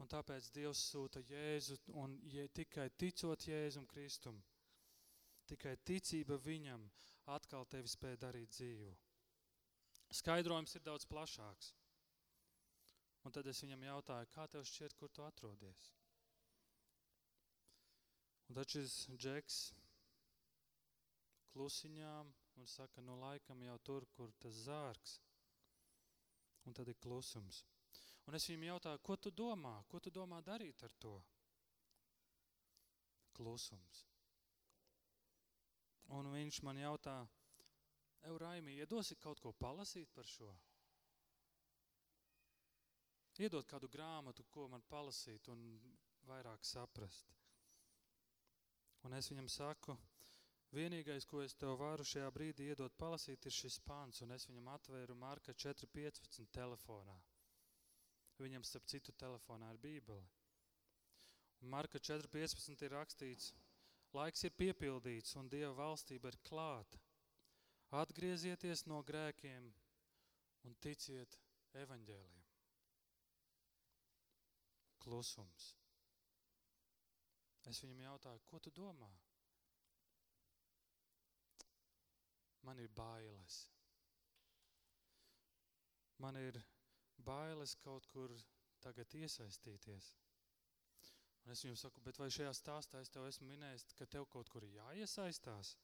Un 0.00 0.08
tāpēc 0.12 0.50
Dievs 0.54 0.80
sūta 0.92 1.20
Jēzu 1.26 1.76
un 2.00 2.16
ja 2.32 2.46
tikai 2.48 2.90
ticot 3.00 3.48
Jēzum 3.48 3.86
Kristum, 3.90 4.38
tikai 5.50 5.76
ticība 5.88 6.38
viņam 6.42 6.86
atkal 7.34 7.66
tevi 7.70 7.90
spēja 7.90 8.22
darīt 8.26 8.54
dzīvu. 8.56 8.92
Skaidrojums 10.14 10.76
ir 10.78 10.84
daudz 10.86 11.06
plašāks. 11.10 11.72
Un 13.26 13.34
tad 13.34 13.46
es 13.50 13.62
viņam 13.64 13.82
jautāju, 13.88 14.30
kā 14.30 14.46
tev 14.46 14.66
šķiet, 14.68 14.94
kur 14.94 15.10
tu 15.10 15.24
atrodies? 15.26 15.88
Un 18.46 18.54
tad 18.54 18.70
šis 18.70 19.00
džeks 19.18 19.56
klusiņām 21.56 22.30
un 22.60 22.68
saka, 22.70 23.02
nu 23.02 23.16
laikam 23.18 23.62
jau 23.66 23.78
tur, 23.88 24.06
kur 24.14 24.30
tas 24.42 24.62
zārks. 24.68 25.18
Un 26.66 26.74
tad 26.74 26.88
ir 26.90 26.98
klusums. 27.02 27.64
Un 28.26 28.38
es 28.38 28.46
viņam 28.50 28.66
jautāju, 28.70 29.02
ko 29.06 29.16
tu 29.16 29.30
domā? 29.30 29.76
Ko 29.90 30.00
tu 30.02 30.10
domā 30.14 30.40
darīt 30.46 30.82
ar 30.86 30.94
to? 31.02 31.16
Klusums. 33.36 34.06
Un 36.14 36.30
viņš 36.30 36.62
man 36.62 36.78
jautā, 36.78 37.16
Euraimi, 38.30 38.76
iedosi 38.82 39.16
kaut 39.18 39.40
ko 39.42 39.52
palasīt 39.52 40.12
par 40.14 40.26
šo? 40.30 40.52
Iedod 43.42 43.66
kādu 43.68 43.88
grāmatu, 43.92 44.46
ko 44.50 44.68
man 44.72 44.84
palasīt 44.88 45.48
un 45.52 45.64
vairāk 46.28 46.64
saprast. 46.64 47.34
Un 49.04 49.14
es 49.18 49.28
viņam 49.30 49.48
saku, 49.52 49.96
vienīgais, 50.74 51.26
ko 51.30 51.42
es 51.44 51.54
tev 51.54 51.76
varu 51.82 52.06
šajā 52.06 52.30
brīdī 52.34 52.70
iedot 52.70 52.96
palasīt, 52.98 53.46
ir 53.46 53.54
šis 53.54 53.78
pants, 53.86 54.22
un 54.24 54.32
es 54.34 54.48
viņam 54.48 54.72
atvēru 54.72 55.18
Marka 55.20 55.52
4.15 55.52 56.48
telefonā. 56.54 57.18
Viņam, 58.40 58.64
starp 58.68 58.88
citu, 58.90 59.12
telefonā 59.12 59.70
ir 59.74 59.82
Bībele. 59.84 60.24
Un 61.62 61.70
Marka 61.72 62.00
4.15 62.00 62.84
ir 62.88 62.96
rakstīts, 62.96 63.52
laiks 64.16 64.44
ir 64.48 64.54
piepildīts 64.56 65.36
un 65.40 65.50
Dieva 65.52 65.74
valstība 65.76 66.32
ir 66.32 66.38
klāta. 66.48 67.00
Atgriezieties 68.00 68.84
no 68.90 69.02
grēkiem 69.06 69.68
un 70.66 70.76
ticiet 70.82 71.36
evaņģēliem. 71.82 72.44
Klusums. 75.04 75.68
Es 77.70 77.82
viņam 77.82 78.02
jautāju, 78.06 78.42
ko 78.46 78.60
tu 78.62 78.72
domā? 78.74 79.10
Man 82.66 82.82
ir 82.82 82.90
bailes. 82.98 83.60
Man 86.22 86.38
ir 86.40 86.58
bailes 87.26 87.76
kaut 87.82 88.06
kur 88.10 88.34
tagad 88.82 89.14
iesaistīties. 89.18 90.12
Un 91.46 91.54
es 91.54 91.62
viņam 91.62 91.76
saku, 91.78 92.02
bet 92.02 92.18
vai 92.18 92.26
šajā 92.34 92.50
stāstā 92.58 93.00
es 93.00 93.10
tev 93.14 93.28
esmu 93.28 93.46
minējis, 93.46 93.84
ka 93.94 94.06
tev 94.10 94.24
kaut 94.32 94.48
kur 94.50 94.64
jāiesaistās? 94.66 95.76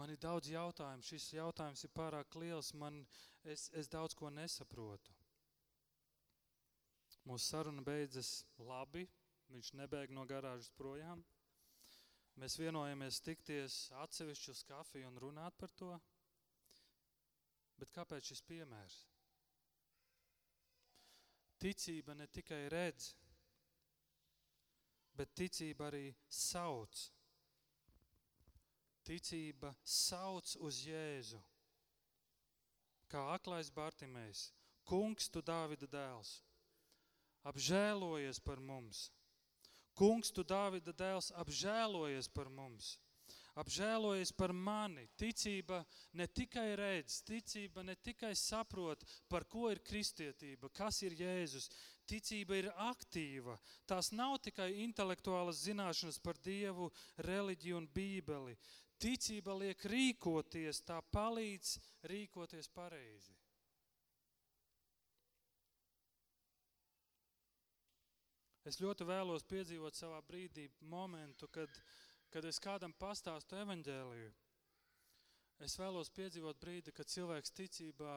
Man 0.00 0.08
ir 0.08 0.16
daudz 0.16 0.48
jautājumu, 0.48 1.04
šis 1.04 1.26
jautājums 1.36 1.84
ir 1.84 1.92
pārāk 1.92 2.32
liels, 2.40 2.72
man, 2.80 3.02
es, 3.44 3.66
es 3.76 3.90
daudz 3.92 4.16
ko 4.16 4.30
nesaprotu. 4.32 5.12
Mūsu 7.28 7.52
saruna 7.52 7.84
beidzas 7.84 8.46
labi, 8.58 9.04
viņš 9.52 9.74
nebēg 9.78 10.16
no 10.16 10.24
garāžas 10.26 10.72
projām. 10.80 11.20
Mēs 12.40 12.56
vienojamies 12.56 13.20
tikties 13.20 13.76
atsevišķi 14.00 14.50
uz 14.54 14.64
kafiju 14.66 15.12
un 15.12 15.20
runāt 15.20 15.58
par 15.60 15.70
to. 15.76 15.92
Bet 17.76 17.92
kāpēc 17.92 18.32
šis 18.32 18.40
piemērs? 18.48 19.02
Ticība 21.62 22.16
ne 22.16 22.26
tikai 22.26 22.64
redz, 22.72 23.12
bet 25.16 25.34
ticība 25.38 25.88
arī 25.90 26.12
sauc. 26.28 27.04
Ticība 29.06 29.72
sauc 29.84 30.54
uz 30.62 30.82
Jēzu. 30.86 31.40
Kā 33.12 33.22
aklais 33.34 33.70
Bartimējs, 33.74 34.50
Kungs, 34.88 35.28
tu 35.28 35.42
Dāvida 35.44 35.86
dēls, 35.90 36.40
apžēlojies 37.46 38.40
par 38.40 38.60
mums. 38.60 39.10
Kungs, 39.98 40.32
tu 40.32 40.42
Dāvida 40.42 40.94
dēls, 40.96 41.30
apžēlojies 41.42 42.30
par 42.32 42.48
mums 42.48 42.96
apžēlojies 43.60 44.32
par 44.36 44.52
mani. 44.52 45.04
Ticība 45.18 45.82
ne 46.18 46.26
tikai 46.26 46.72
redz, 46.78 47.20
ticība 47.26 47.84
ne 47.84 47.96
tikai 47.96 48.32
saprot, 48.38 49.04
par 49.28 49.44
ko 49.50 49.70
ir 49.72 49.82
kristietība, 49.84 50.70
kas 50.72 51.02
ir 51.02 51.16
Jēzus. 51.18 51.68
Ticība 52.08 52.58
ir 52.58 52.70
aktīva. 52.88 53.58
Tās 53.86 54.10
nav 54.12 54.38
tikai 54.42 54.72
intelektuālas 54.84 55.62
zināšanas 55.66 56.18
par 56.22 56.40
Dievu, 56.42 56.90
reliģiju 57.28 57.78
un 57.78 57.86
Bībeli. 57.94 58.56
Ticība 59.02 59.54
liek 59.58 59.84
rīkoties, 59.90 60.82
tā 60.86 61.00
palīdz 61.14 61.76
rīkoties 62.10 62.68
pareizi. 62.74 63.32
Es 68.62 68.78
ļoti 68.78 69.02
vēlos 69.02 69.42
piedzīvot 69.50 69.96
savā 69.98 70.20
brīdī 70.22 70.68
momentu, 70.86 71.48
kad 71.50 71.80
kad 72.32 72.46
es 72.48 72.60
kādam 72.62 72.94
pastāstu 72.96 73.58
evaņģēliju, 73.60 74.32
es 75.66 75.76
vēlos 75.78 76.10
piedzīvot 76.16 76.58
brīdi, 76.62 76.94
kad 76.96 77.10
cilvēks 77.12 77.52
ticībā 77.58 78.16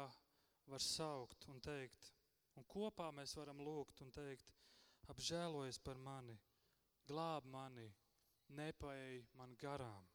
var 0.71 0.81
saukt 0.81 1.45
un 1.51 1.59
teikt, 1.61 2.11
un 2.55 2.65
kopā 2.71 3.11
mēs 3.13 3.35
varam 3.37 3.59
lūgt 3.61 4.01
un 4.05 4.11
teikt, 4.15 4.53
apžēlojies 5.11 5.79
par 5.83 5.99
mani, 6.01 6.37
glāb 7.05 7.45
mani, 7.51 7.89
nepaēj 8.57 9.25
man 9.37 9.53
garām. 9.61 10.07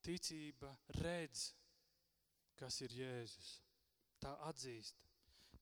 Ticība 0.00 0.70
redz, 1.00 1.50
kas 2.56 2.80
ir 2.84 2.94
Jēzus. 2.96 3.50
Tā 4.20 4.32
atzīst. 4.48 4.96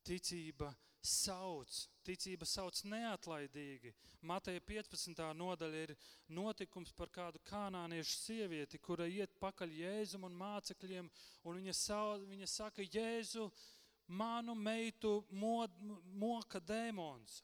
Ticība 0.07 0.71
sauc, 1.05 1.71
ticība 2.07 2.47
sauc 2.49 2.81
neatlaidīgi. 2.89 3.93
Mateja 4.27 4.61
15. 4.67 5.23
nodaļa 5.39 5.83
ir 5.87 5.95
notikums 6.29 6.93
par 6.93 7.11
kādu 7.15 7.41
kanāniešu 7.49 8.17
sievieti, 8.19 8.79
kura 8.79 9.07
iet 9.07 9.35
pakaļ 9.41 9.75
Jēzum 9.81 10.27
un 10.29 10.39
mācekļiem, 10.39 11.11
un 11.45 11.61
viņa, 11.61 11.75
sau, 11.77 12.19
viņa 12.29 12.49
saka, 12.51 12.83
Jēzu, 12.83 13.51
manu 14.09 14.55
meitu 14.55 15.23
mod, 15.31 15.75
moka 16.19 16.61
dēmons. 16.61 17.43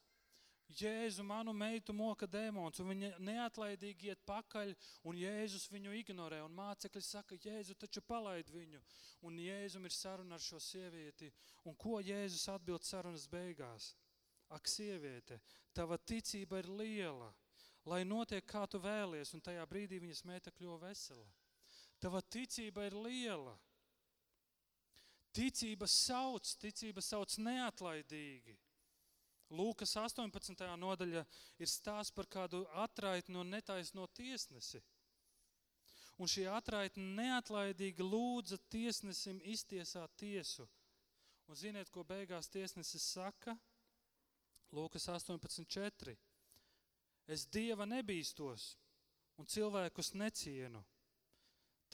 Jēzu 0.72 1.22
manu 1.22 1.53
meitu 1.53 1.92
moka 1.92 2.27
dēmons, 2.27 2.81
un 2.81 2.88
viņa 2.88 3.11
neatlaidīgi 3.22 4.09
iet 4.11 4.22
pakaļ, 4.27 4.72
un 5.05 5.18
Jēzus 5.20 5.68
viņu 5.70 5.92
ignorē, 6.00 6.40
un 6.42 6.57
mācekļi 6.57 7.03
saka, 7.05 7.37
Jēzu 7.37 7.77
taču 7.79 8.00
palaid 8.00 8.48
viņu, 8.50 8.81
un 9.29 9.38
Jēzum 9.38 9.85
ir 9.85 9.94
saruna 9.94 10.38
ar 10.38 10.42
šo 10.42 10.59
sievieti, 10.59 11.31
un 11.68 11.77
ko 11.77 12.00
Jēzus 12.00 12.48
atbild 12.48 12.83
sarunas 12.83 13.29
beigās? 13.31 13.92
Ak, 14.53 14.68
sieviete, 14.68 15.40
tava 15.74 15.98
ticība 15.98 16.61
ir 16.62 16.68
liela, 16.68 17.31
lai 17.85 18.03
notiek 18.05 18.44
kā 18.48 18.64
tu 18.70 18.81
vēlies, 18.81 19.35
un 19.35 19.44
tajā 19.44 19.64
brīdī 19.68 20.00
viņas 20.00 20.24
meita 20.29 20.53
kļuva 20.55 20.88
vesela. 20.88 21.27
Tava 22.00 22.20
ticība 22.20 22.88
ir 22.88 22.96
liela. 22.98 23.55
Ticība 25.35 25.88
sauc, 25.90 26.46
ticība 26.61 27.03
sauc 27.03 27.37
neatlaidīgi. 27.42 28.57
Lūkas 29.53 29.93
18. 30.01 30.65
nodaļa 30.81 31.25
ir 31.61 31.69
stāsts 31.69 32.15
par 32.15 32.27
kādu 32.27 32.65
atraitni 32.81 33.37
un 33.39 33.51
netaisno 33.53 34.07
tiesnesi. 34.17 34.81
Un 36.19 36.31
šī 36.31 36.47
atraitne 36.49 37.05
neatlaidīgi 37.19 38.07
lūdza 38.07 38.59
tiesnesim 38.71 39.41
iztiesāt 39.45 40.15
tiesu. 40.17 40.67
Un 41.51 41.59
ziniet, 41.59 41.91
ko 41.91 42.05
beigās 42.07 42.49
tiesnesis 42.49 43.05
saka? 43.17 43.57
Lūkas 44.73 45.09
18.4. 45.11 46.17
Es 47.27 47.47
Dieva 47.47 47.87
nebīstos 47.87 48.75
un 49.39 49.47
cilvēkus 49.47 50.15
necienu. 50.15 50.83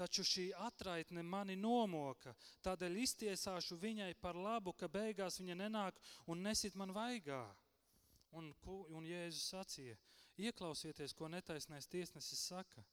Taču 0.01 0.25
šī 0.25 0.47
atraitne 0.67 1.23
mani 1.27 1.57
nomoka, 1.61 2.33
tādēļ 2.65 3.01
iztiesāšu 3.03 3.77
viņai 3.83 4.15
par 4.21 4.39
labu, 4.39 4.73
ka 4.73 4.89
beigās 4.89 5.41
viņa 5.41 5.59
nenāk 5.65 6.01
un 6.27 6.41
nesit 6.47 6.79
man 6.81 6.95
vaigā. 6.97 7.43
Un, 8.39 8.53
un 8.95 9.07
Jēzus 9.07 9.51
sacīja, 9.51 9.97
ieklausieties, 10.39 11.13
ko 11.19 11.29
netaisnais 11.29 11.89
tiesnesis 11.91 12.45
saka. 12.53 12.85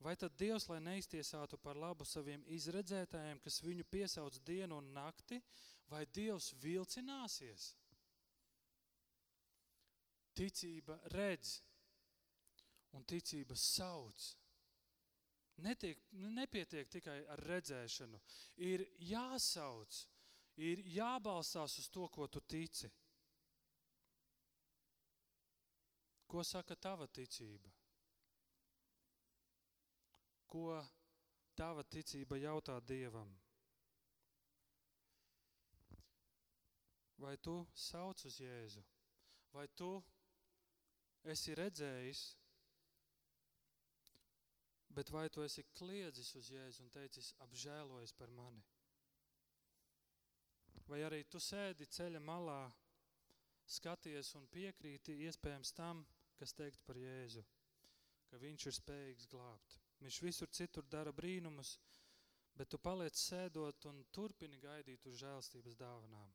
Vai 0.00 0.14
tad 0.16 0.36
Dievs, 0.38 0.68
lai 0.70 0.78
neiztiesātu 0.80 1.58
par 1.60 1.76
labu 1.76 2.06
saviem 2.06 2.44
izredzētājiem, 2.54 3.40
kas 3.42 3.60
viņu 3.64 3.84
piesauc 3.90 4.38
dienu 4.46 4.78
un 4.78 4.92
nakti, 4.94 5.40
vai 5.90 6.04
Dievs 6.06 6.52
vilcināsies? 6.62 7.72
Ticība 10.38 11.00
redz 11.12 11.58
un 12.94 13.04
ticība 13.04 13.58
sauc. 13.58 14.30
Netiek, 15.58 15.98
nepietiek 16.12 16.90
tikai 16.90 17.18
ar 17.34 17.40
redzēšanu. 17.50 18.20
Ir 18.62 18.84
jāsauc, 19.08 20.04
ir 20.62 20.84
jābalstās 20.94 21.78
uz 21.82 21.88
to, 21.90 22.06
ko 22.14 22.28
tu 22.30 22.40
tici. 22.40 22.90
Ko 26.28 26.44
saka 26.44 26.76
tava 26.76 27.08
ticība? 27.08 27.72
Ko 30.46 30.78
tava 31.56 31.82
ticība 31.84 32.38
jautā 32.38 32.78
Dievam? 32.84 33.30
Vai 37.18 37.34
tu 37.42 37.56
sauc 37.74 38.22
uz 38.28 38.38
Jēzu? 38.38 38.84
Vai 39.50 39.66
tu 39.74 39.90
esi 41.26 41.56
redzējis, 41.58 42.20
bet 44.94 45.10
vai 45.14 45.28
tu 45.30 45.44
esi 45.44 45.64
kliedzis 45.78 46.34
uz 46.38 46.50
Jēzu 46.52 46.84
un 46.84 46.90
teicis, 46.94 47.34
apžēlojies 47.44 48.14
par 48.18 48.32
mani? 48.34 48.64
Vai 50.88 51.02
arī 51.04 51.22
tu 51.28 51.40
sēdi 51.40 51.86
ceļa 51.92 52.20
malā, 52.24 52.62
skaties 53.68 54.32
un 54.38 54.48
piekrīti 54.48 55.18
iespējams 55.26 55.74
tam, 55.76 56.00
kas 56.40 56.54
teikt 56.56 56.80
par 56.86 56.96
Jēzu, 56.96 57.44
ka 58.30 58.40
viņš 58.40 58.66
ir 58.70 58.76
spējīgs 58.78 59.28
glābt. 59.28 59.76
Viņš 60.00 60.20
visur 60.22 60.50
citur 60.54 60.86
dara 60.86 61.12
brīnumus, 61.12 61.74
bet 62.56 62.70
tu 62.72 62.78
paliec 62.78 63.18
sēdot 63.18 63.88
un 63.90 64.04
turpini 64.14 64.60
gaidīt 64.62 65.06
uz 65.10 65.18
žēlstības 65.20 65.76
dāvanām. 65.78 66.32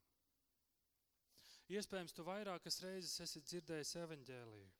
Iespējams, 1.74 2.14
tu 2.14 2.26
vairākas 2.28 2.82
reizes 2.84 3.16
esi 3.24 3.42
dzirdējis 3.42 3.96
evaņģēliju. 4.04 4.72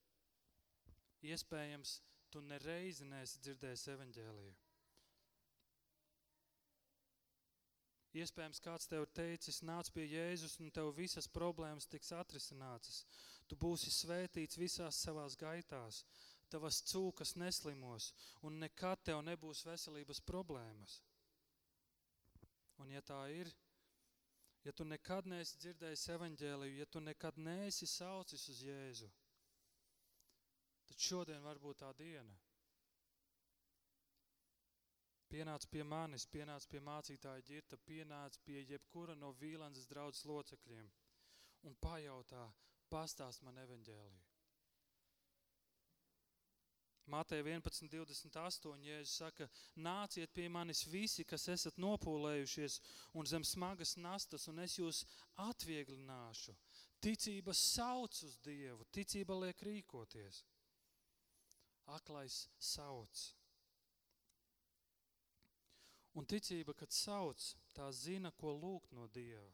Iespējams, 1.32 1.94
tu 2.34 2.42
nereizi 2.42 3.06
neesi 3.06 3.42
dzirdējis 3.46 3.90
evaņģēliju. 3.94 4.54
Iespējams, 8.14 8.60
kāds 8.62 8.86
tev 8.90 9.08
teicis, 9.18 9.64
nāc 9.66 9.90
pie 9.94 10.04
Jēzus 10.06 10.60
un 10.62 10.70
tev 10.74 10.92
visas 10.98 11.26
problēmas 11.38 11.90
tiks 11.90 12.12
atrisinātas. 12.14 13.00
Tu 13.50 13.58
būsi 13.58 13.90
svētīts 13.94 14.60
visās 14.62 15.00
savās 15.02 15.38
gaitās, 15.38 16.04
tavas 16.54 16.82
cūkas 16.92 17.34
neslimos 17.42 18.12
un 18.46 18.60
nekad 18.62 19.02
tev 19.10 19.24
nebūs 19.26 19.64
veselības 19.66 20.22
problēmas. 20.30 21.00
Un 22.82 22.94
ja 22.94 23.02
tā 23.02 23.20
ir, 23.34 23.50
ja 24.66 24.74
tu 24.78 24.86
nekad 24.86 25.26
neesi 25.30 25.58
dzirdējis 25.64 26.08
evaņģēliju, 26.14 26.80
ja 26.82 26.86
tu 26.86 27.02
nekad 27.02 27.38
neesi 27.42 27.90
saucis 27.90 28.46
uz 28.54 28.62
Jēzu, 28.66 29.10
tad 30.94 31.02
šodien 31.02 31.42
var 31.42 31.58
būt 31.58 31.80
tā 31.82 31.90
diena. 31.98 32.34
Pienāc 35.34 35.66
pie 35.66 35.82
manis, 35.82 36.28
pienāc 36.30 36.68
pie 36.70 36.82
mācītāja 36.86 37.42
ģirta, 37.48 37.80
pienāc 37.88 38.38
pie 38.46 38.62
jebkura 38.70 39.16
no 39.18 39.32
vīlandes 39.40 39.88
draudzes 39.90 40.28
locekļiem 40.30 40.92
un 41.66 41.80
pajautā, 41.82 42.44
pastāst 42.94 43.42
man 43.42 43.58
evaņģēliju. 43.64 44.22
Mateja 47.10 47.42
11, 47.44 47.90
28. 47.90 48.78
Jēzus 48.86 49.18
saka, 49.18 49.50
nāciet 49.76 50.32
pie 50.32 50.46
manis 50.48 50.86
visi, 50.88 51.26
kas 51.26 51.50
esat 51.52 51.82
nopūlējušies 51.82 52.80
un 53.18 53.28
zem 53.28 53.44
smagas 53.44 53.98
nastas, 53.98 54.46
un 54.48 54.62
es 54.64 54.78
jūs 54.78 55.02
atvieglināšu. 55.50 56.54
Ticība 57.04 57.52
sauc 57.58 58.22
uz 58.24 58.38
Dievu, 58.46 58.86
ticība 58.94 59.36
liek 59.42 59.66
rīkoties. 59.66 60.44
Aklais 61.92 62.48
sauc. 62.58 63.24
Un 66.14 66.26
ticība, 66.30 66.76
kad 66.78 66.94
sauc, 66.94 67.42
tā 67.74 67.90
zina, 67.92 68.32
ko 68.32 68.54
lūgt 68.54 68.94
no 68.94 69.08
Dieva. 69.08 69.50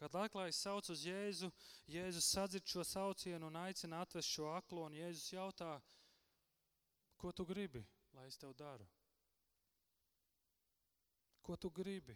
Kad 0.00 0.16
aklais 0.16 0.56
sauc 0.56 0.88
uz 0.92 1.02
Jēzu, 1.04 1.50
Jēzus 1.88 2.28
sadzird 2.32 2.68
šo 2.68 2.84
saucienu 2.84 3.48
un 3.48 3.56
aicina 3.56 4.00
atvest 4.00 4.32
šo 4.32 4.48
aklo, 4.54 4.86
un 4.88 4.96
Jēzus 4.96 5.32
jautā, 5.34 5.74
Ko 7.20 7.32
tu 7.32 7.44
gribi, 7.44 7.82
lai 8.16 8.26
es 8.26 8.38
tev 8.40 8.54
daru? 8.56 8.86
Ko 11.44 11.56
tu 11.56 11.68
gribi? 11.70 12.14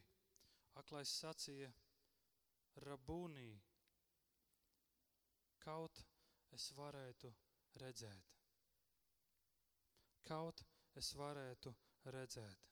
Aklais 0.81 1.13
sacīja, 1.21 1.69
rabūnī, 2.87 3.51
kaut 5.61 6.01
es 6.57 6.71
varētu 6.79 7.35
redzēt. 7.85 8.34
Kaut 10.25 10.65
es 10.97 11.13
varētu 11.19 11.75
redzēt. 12.17 12.71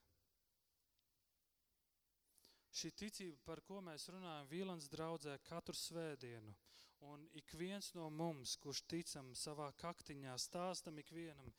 Šī 2.73 2.89
ticība, 2.97 3.37
par 3.45 3.61
ko 3.61 3.81
mēs 3.85 4.07
runājam 4.09 4.49
Vīlans 4.49 4.89
draudzē 4.89 5.37
katru 5.45 5.77
svētdienu, 5.77 6.55
Un 7.03 7.27
ik 7.35 7.51
viens 7.59 7.89
no 7.97 8.05
mums, 8.09 8.53
kurš 8.63 8.79
ticam 8.87 9.33
savā 9.35 9.67
kaktiņā, 9.81 10.33
stāstam 10.39 11.01
ikvienam, 11.01 11.49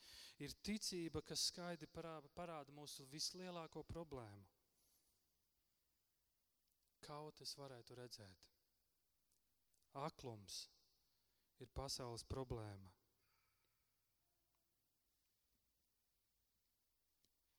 ir 0.40 0.54
ticība, 0.64 1.20
kas 1.20 1.48
skaidri 1.50 1.88
parāda, 1.92 2.72
mūsu 2.72 3.04
vislielāko 3.10 3.82
problēmu. 3.90 4.46
Kaut 7.04 7.44
es 7.44 7.52
varētu 7.60 7.98
redzēt. 8.00 8.48
Aklums 10.06 10.62
ir 11.60 11.68
pasaules 11.76 12.24
problēma. 12.24 12.94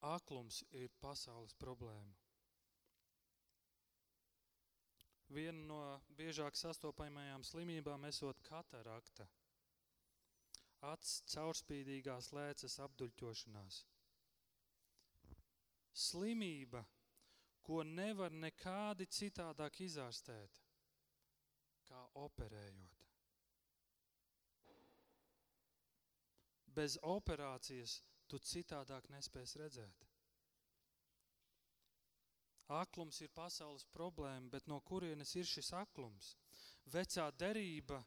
Aklums 0.05 0.61
ir 0.77 0.91
pasaules 1.01 1.55
problēma. 1.57 2.13
Viena 5.33 5.63
no 5.65 5.79
biežāk 6.17 6.57
sastopamajām 6.59 7.43
slimībām 7.43 8.05
esot 8.11 8.43
katarakta, 8.45 9.25
acs 10.91 11.15
caurspīdīgās 11.33 12.29
lēcas 12.37 12.77
apduļķošanās. 12.85 13.79
Slimība, 16.05 16.83
ko 17.65 17.81
nevar 17.87 18.35
nekādi 18.45 19.07
citādāk 19.09 19.81
izārstēt, 19.87 20.61
kā 21.89 22.01
operējot. 22.21 23.05
Bez 26.75 26.99
operācijas 27.01 28.01
tu 28.27 28.39
citādāk 28.39 29.09
nespēs 29.13 29.55
redzēt. 29.61 30.05
Aklums 32.73 33.21
ir 33.21 33.29
pasaules 33.29 33.85
problēma, 33.93 34.49
bet 34.49 34.67
no 34.67 34.79
kurienes 34.81 35.35
ir 35.37 35.45
šis 35.45 35.69
aklums? 35.77 36.33
Vecā 36.89 37.27
derība 37.37 37.99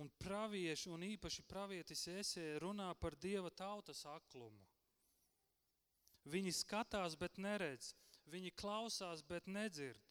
un 0.00 0.08
pravieši, 0.20 0.88
un 0.92 1.04
īpaši 1.04 1.44
pravietis 1.48 2.06
esē 2.08 2.46
runā 2.62 2.88
par 3.00 3.16
Dieva 3.20 3.50
tautas 3.50 4.04
aklumu. 4.08 4.64
Viņi 6.26 6.52
skatās, 6.52 7.14
bet 7.14 7.36
neredz. 7.38 7.92
Viņi 8.26 8.50
klausās, 8.58 9.22
bet 9.22 9.46
nedzird. 9.46 10.05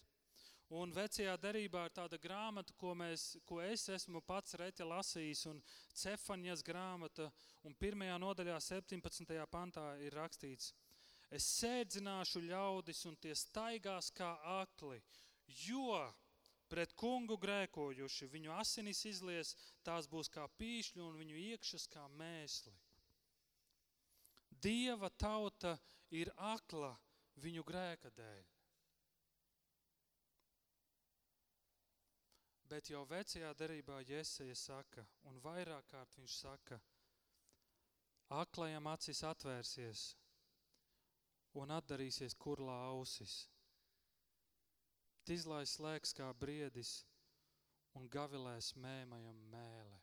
Un 0.73 0.89
vecajā 0.95 1.36
derībā 1.38 1.84
ir 1.86 1.93
tāda 1.93 2.17
grāmata, 2.17 2.73
ko, 2.73 2.95
mēs, 2.97 3.36
ko 3.45 3.60
es 3.62 3.86
esmu 3.93 4.21
pats 4.25 4.58
reti 4.58 4.84
lasījis, 4.88 5.45
un 5.51 5.62
Cefaņas 5.93 6.63
grāmata, 6.65 7.30
un 7.63 7.75
pirmajā 7.78 8.17
nodaļā 8.17 8.58
17. 8.60 9.38
pantā 9.51 9.93
ir 10.01 10.17
rakstīts– 10.17 10.73
Es 11.34 11.45
sēdzināšu 11.58 12.43
ļaudis 12.45 13.01
un 13.10 13.17
tie 13.17 13.34
staigās 13.36 14.12
kā 14.13 14.36
akli, 14.60 15.01
jo 15.65 15.97
pret 16.69 16.93
kungu 16.97 17.38
grēkojuši 17.41 18.30
viņu 18.32 18.54
asinis 18.56 19.04
izlies, 19.10 19.56
tās 19.84 20.10
būs 20.12 20.30
kā 20.30 20.45
pīšļi 20.60 21.01
un 21.04 21.17
viņu 21.19 21.39
iekšas 21.49 21.88
kā 21.91 22.06
mēsli. 22.21 22.73
Dieva 24.65 25.10
tauta 25.10 25.75
ir 26.10 26.32
akla 26.38 26.93
viņu 27.41 27.65
grēka 27.67 28.13
dēļ. 28.15 28.55
Bet 32.76 32.90
jau 32.92 33.06
vecajā 33.08 33.54
derībā 33.56 34.02
Jēzeja 34.04 34.56
saka, 34.60 35.06
un 35.30 35.38
vairāk 35.40 35.86
kārt 35.88 36.16
viņš 36.18 36.34
saka, 36.42 36.78
aklajam 38.36 38.90
acis 38.92 39.22
atvērsies, 39.24 40.02
un 41.62 41.72
atdarīsies 41.72 42.34
kurlā 42.36 42.74
ausis. 42.90 43.36
Tizlais 45.24 45.78
slēgs 45.78 46.12
kā 46.18 46.28
briedis 46.42 46.92
un 47.96 48.10
gavilēs 48.12 48.74
mēmajam 48.76 49.40
mēle. 49.54 50.02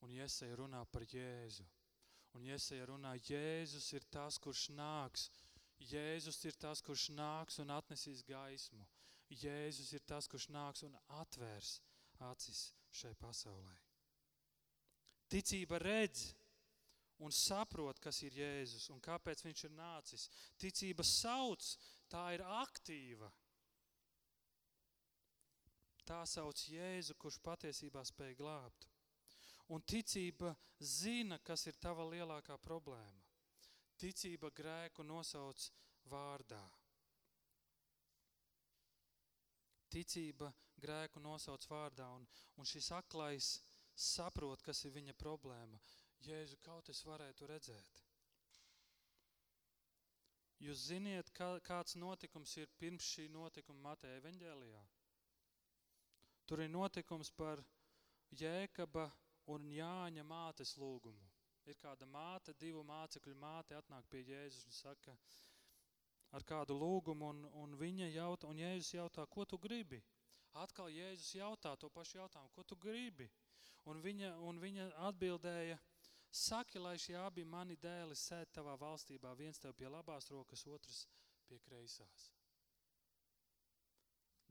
Un 0.00 0.14
Ieseja 0.16 0.56
runā 0.62 0.80
par 0.88 1.04
Jēzu. 1.12 1.66
Un 2.32 2.48
Ieseja 2.48 2.86
runā, 2.88 3.12
Jēzus 3.28 3.90
ir 3.92 4.06
tas, 4.08 4.38
kurš 4.40 4.70
nāks. 4.78 5.26
Jēzus 5.92 6.40
ir 6.48 6.56
tas, 6.64 6.80
kurš 6.80 7.10
nāks 7.12 7.60
un 7.60 7.76
atnesīs 7.76 8.24
gaismu. 8.24 8.88
Jēzus 9.28 9.92
ir 9.92 10.08
tas, 10.08 10.30
kurš 10.32 10.48
nāks 10.56 10.88
un 10.88 10.96
atvērs 11.20 11.76
acis 12.30 12.70
šai 12.92 13.14
pasaulē. 13.20 13.74
Ticība 15.28 15.78
redz 15.82 16.30
un 17.18 17.32
saprot, 17.32 17.98
kas 18.02 18.20
ir 18.22 18.36
Jēzus 18.38 18.90
un 18.94 19.00
kāpēc 19.02 19.42
viņš 19.46 19.64
ir 19.66 19.74
nācis. 19.74 20.28
Ticība 20.60 21.04
sauc, 21.06 21.64
tā 22.12 22.28
ir 22.36 22.44
aktīva. 22.60 23.30
Tā 26.06 26.20
sauc 26.30 26.60
Jēzu, 26.70 27.16
kurš 27.18 27.40
patiesībā 27.42 28.04
spēj 28.06 28.36
glābt. 28.38 28.86
Un 29.74 29.82
ticība 29.82 30.52
zina, 30.78 31.40
kas 31.42 31.66
ir 31.66 31.78
tava 31.82 32.06
lielākā 32.06 32.54
problēma. 32.62 33.24
Ticība 33.98 34.52
grēku 34.54 35.02
nosauc 35.02 35.70
vārdā. 36.06 36.62
Ticība 39.92 40.50
grēku 40.82 41.22
nosauc 41.22 41.64
vārdā, 41.70 42.08
un, 42.18 42.26
un 42.56 42.68
šis 42.68 42.90
aklais 42.96 43.56
saprot, 43.96 44.62
kas 44.62 44.84
ir 44.84 44.94
viņa 44.96 45.14
problēma. 45.20 45.80
Jēzu, 46.26 46.58
kaut 46.64 46.88
es 46.92 47.02
varētu 47.06 47.48
redzēt. 47.48 48.02
Jūs 50.64 50.86
ziniet, 50.88 51.30
kā, 51.36 51.56
kāds 51.64 51.96
notikums 52.00 52.56
ir 52.56 52.70
pirms 52.80 53.04
šī 53.12 53.26
notikuma 53.28 53.90
Mateja 53.90 54.16
evaņģēlijā? 54.22 54.82
Tur 56.48 56.62
ir 56.64 56.70
notikums 56.72 57.30
par 57.36 57.60
Jēkaba 58.40 59.10
un 59.52 59.68
Jāņa 59.70 60.24
mātes 60.24 60.76
lūgumu. 60.80 61.28
Ir 61.66 61.76
kāda 61.82 62.06
māte, 62.06 62.54
divu 62.60 62.84
mācekļu 62.86 63.34
māte 63.42 63.76
atnāk 63.76 64.06
pie 64.10 64.22
Jēzus 64.28 64.68
un 64.68 64.76
saka 64.76 65.16
ar 66.34 66.44
kādu 66.44 66.76
lūgumu, 66.76 67.30
un, 67.30 67.42
un 67.62 67.74
viņa 67.78 68.10
jautā, 68.14 68.48
un 68.50 68.58
Jēzus 68.60 68.94
jautā, 68.96 69.26
ko 69.30 69.44
tu 69.44 69.58
gribi? 69.58 70.02
Atkal 70.56 70.90
Jēzus 70.90 71.34
jautā 71.36 71.74
to 71.76 71.90
pašu 71.92 72.18
jautājumu, 72.18 72.52
ko 72.54 72.64
tu 72.64 72.78
gribi? 72.80 73.28
Un 73.86 74.00
viņa, 74.02 74.32
un 74.42 74.58
viņa 74.58 74.88
atbildēja, 75.08 75.76
saki, 76.30 76.80
lai 76.82 76.96
šie 76.98 77.14
abi 77.20 77.44
mani 77.44 77.76
dēli 77.78 78.16
sēd 78.18 78.50
tavā 78.56 78.74
valstībā, 78.80 79.34
viens 79.38 79.60
tev 79.62 79.76
pie 79.78 79.88
labās 79.88 80.30
rokas, 80.32 80.66
otrs 80.66 81.04
pie 81.46 81.60
kreisās. 81.62 82.30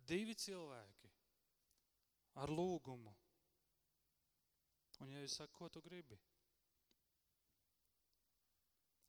Divi 0.05 0.35
cilvēki 0.37 1.11
ar 2.41 2.51
lūgumu. 2.53 3.11
Un 5.03 5.11
ja 5.11 5.23
jūs 5.23 5.35
saka, 5.41 5.51
ko 5.57 5.67
tu 5.69 5.81
gribi? 5.83 6.17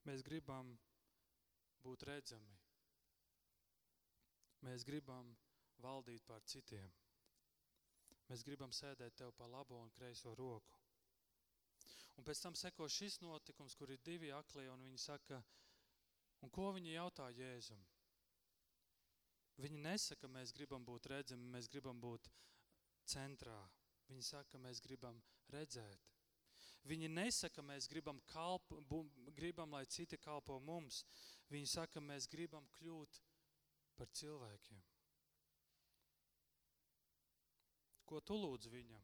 Mēs 0.06 0.22
gribam 0.26 0.72
būt 1.86 2.06
redzami. 2.10 2.56
Mēs 4.66 4.84
gribam 4.88 5.34
valdīt 5.84 6.24
pār 6.26 6.42
citiem. 6.48 6.92
Mēs 8.26 8.42
gribam 8.42 8.72
sēdēt 8.74 9.14
tev 9.20 9.30
pa 9.38 9.46
labo 9.46 9.78
un 9.78 9.92
kreiso 9.94 10.34
roku. 10.34 10.80
Un 12.16 12.24
pēc 12.24 12.40
tam 12.42 12.56
seko 12.56 12.88
šis 12.90 13.20
notikums, 13.22 13.76
kur 13.76 13.92
ir 13.92 14.00
divi 14.02 14.32
aklie, 14.32 14.66
un 14.72 14.82
viņi 14.82 14.98
saka, 14.98 15.42
un 16.42 16.50
ko 16.50 16.70
viņi 16.74 16.96
jautā 16.96 17.28
Jēzum? 17.36 17.82
Viņi 19.60 19.82
nesaka, 19.84 20.28
mēs 20.28 20.52
gribam 20.56 20.84
būt 20.84 21.08
redzami, 21.12 21.52
mēs 21.52 21.68
gribam 21.72 22.00
būt 22.00 22.28
centrā. 23.08 23.60
Viņi 24.08 24.24
saka, 24.24 24.58
mēs 24.60 24.82
gribam 24.84 25.20
redzēt. 25.52 26.15
Viņi 26.86 27.08
nesaka, 27.10 27.62
mēs 27.66 27.88
gribam, 27.90 28.20
kalp, 28.30 28.70
gribam, 29.34 29.72
lai 29.74 29.86
citi 29.90 30.18
kalpo 30.22 30.60
mums. 30.62 31.02
Viņi 31.50 31.70
saka, 31.70 32.02
mēs 32.02 32.28
gribam 32.30 32.66
kļūt 32.78 33.18
par 33.98 34.10
cilvēkiem. 34.14 34.84
Ko 38.06 38.20
tu 38.22 38.38
lūdz 38.38 38.70
viņam? 38.70 39.02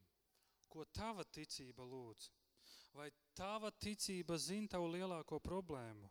Ko 0.70 0.84
tava 0.94 1.24
ticība 1.26 1.84
lūdz? 1.84 2.30
Vai 2.94 3.08
tava 3.34 3.72
ticība 3.72 4.36
zina 4.38 4.76
tavu 4.76 4.90
lielāko 4.92 5.40
problēmu? 5.42 6.10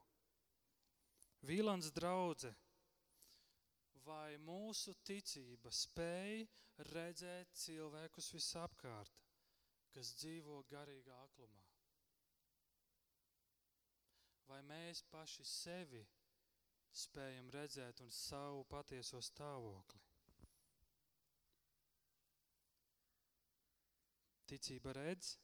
Vīlans 1.48 1.90
draudze, 1.96 2.52
vai 4.06 4.36
mūsu 4.42 4.94
ticība 5.08 5.72
spēj 5.74 6.44
redzēt 6.92 7.56
cilvēkus 7.64 8.30
visapkārt, 8.36 9.18
kas 9.96 10.14
dzīvo 10.20 10.62
garīgā 10.72 11.18
aklumā? 11.26 11.64
Vai 14.52 14.60
mēs 14.68 15.04
paši 15.12 15.46
sevi 15.48 16.02
spējam 17.04 17.50
redzēt 17.56 18.02
un 18.04 18.12
savu 18.12 18.66
patieso 18.72 19.22
stāvokli? 19.24 20.02
Ticība 24.52 24.92
redz, 24.98 25.38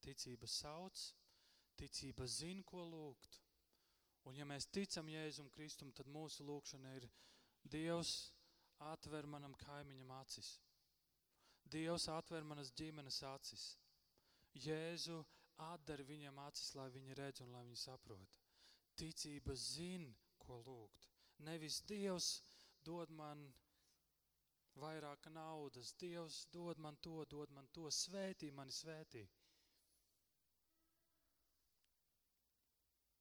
ticība 0.00 0.48
sauc, 0.48 1.02
ticība 1.76 2.24
zina, 2.24 2.64
ko 2.64 2.86
lūgt. 2.88 3.42
Un 4.28 4.36
ja 4.36 4.46
mēs 4.48 4.66
ticam 4.72 5.08
Jēzum 5.12 5.50
Kristum, 5.52 5.92
tad 5.92 6.08
mūsu 6.08 6.46
lūkšana 6.48 6.94
ir 6.96 7.08
Dievs 7.68 8.30
atver 8.88 9.26
manam 9.28 9.54
kaimiņam 9.60 10.10
acis. 10.22 10.54
Dievs 11.74 12.08
atver 12.12 12.44
manas 12.48 12.72
ģimenes 12.80 13.20
acis. 13.30 13.64
Jēzu 14.66 15.18
atdara 15.68 16.06
viņam 16.08 16.38
acis, 16.46 16.74
lai 16.78 16.88
viņi 16.94 17.16
redz 17.18 17.42
un 17.44 17.52
lai 17.52 17.64
viņi 17.66 17.80
saprot. 17.82 18.38
Ticība 18.98 19.54
zina, 19.54 20.12
ko 20.42 20.60
lūgt. 20.66 21.08
Nevis 21.46 21.80
Dievs 21.90 22.28
dod 22.84 23.10
man 23.20 23.44
vairāk 24.82 25.28
naudas. 25.34 25.92
Dievs 26.00 26.46
dod 26.54 26.78
man 26.78 26.96
to, 27.02 27.24
dod 27.30 27.52
man 27.54 27.68
to, 27.74 27.90
svētī 27.90 28.50
mani 28.54 28.74
svētī. 28.74 29.26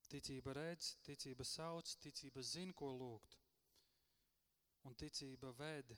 Ticība 0.07 0.53
redz, 0.55 0.93
ticība 1.03 1.43
sauc, 1.43 1.89
ticība 1.99 2.41
zina, 2.41 2.73
ko 2.73 2.93
lūgt. 2.95 3.35
Un 4.87 4.95
ticība 4.95 5.51
ved 5.57 5.97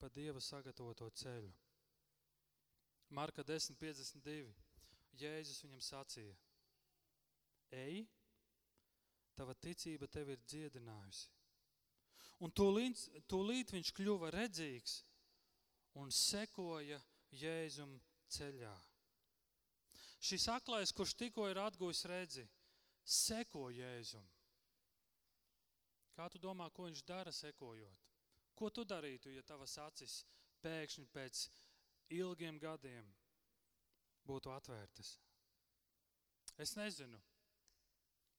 pa 0.00 0.08
Dieva 0.08 0.40
sagatavoto 0.40 1.10
ceļu. 1.22 1.50
Marka 3.14 3.44
10.52. 3.44 4.54
Jēzus 5.20 5.64
viņam 5.64 5.82
sacīja, 5.82 6.36
ej, 7.74 8.06
tava 9.36 9.56
ticība 9.58 10.08
tevi 10.08 10.36
ir 10.38 10.44
dziedinājusi 10.46 11.28
Un 12.40 12.52
tūlīt, 12.56 13.02
tūlīt 13.28 13.74
viņš 13.74 13.92
kļuva 13.98 14.30
redzīgs 14.32 15.00
un 16.00 16.12
sekoja 16.14 16.96
Jēzum 17.36 17.92
ceļā. 18.32 18.72
Šis 20.24 20.46
aklais, 20.52 20.92
kurš 20.96 21.14
tikko 21.20 21.48
ir 21.50 21.60
atgūs 21.60 22.06
redzi, 22.08 22.46
seko 23.04 23.68
Jēzum. 23.76 24.24
Kā 26.16 26.28
tu 26.32 26.40
domā, 26.40 26.68
ko 26.72 26.88
viņš 26.88 27.04
dara 27.08 27.32
sekojot? 27.32 28.09
Ko 28.60 28.68
tu 28.68 28.84
darītu, 28.84 29.30
ja 29.32 29.40
tavas 29.48 29.78
acis 29.80 30.18
pēkšņi 30.60 31.06
pēc 31.14 31.46
ilgiem 32.12 32.58
gadiem 32.60 33.06
būtu 34.28 34.52
atvērtas? 34.52 35.14
Es 36.60 36.74
nezinu, 36.76 37.16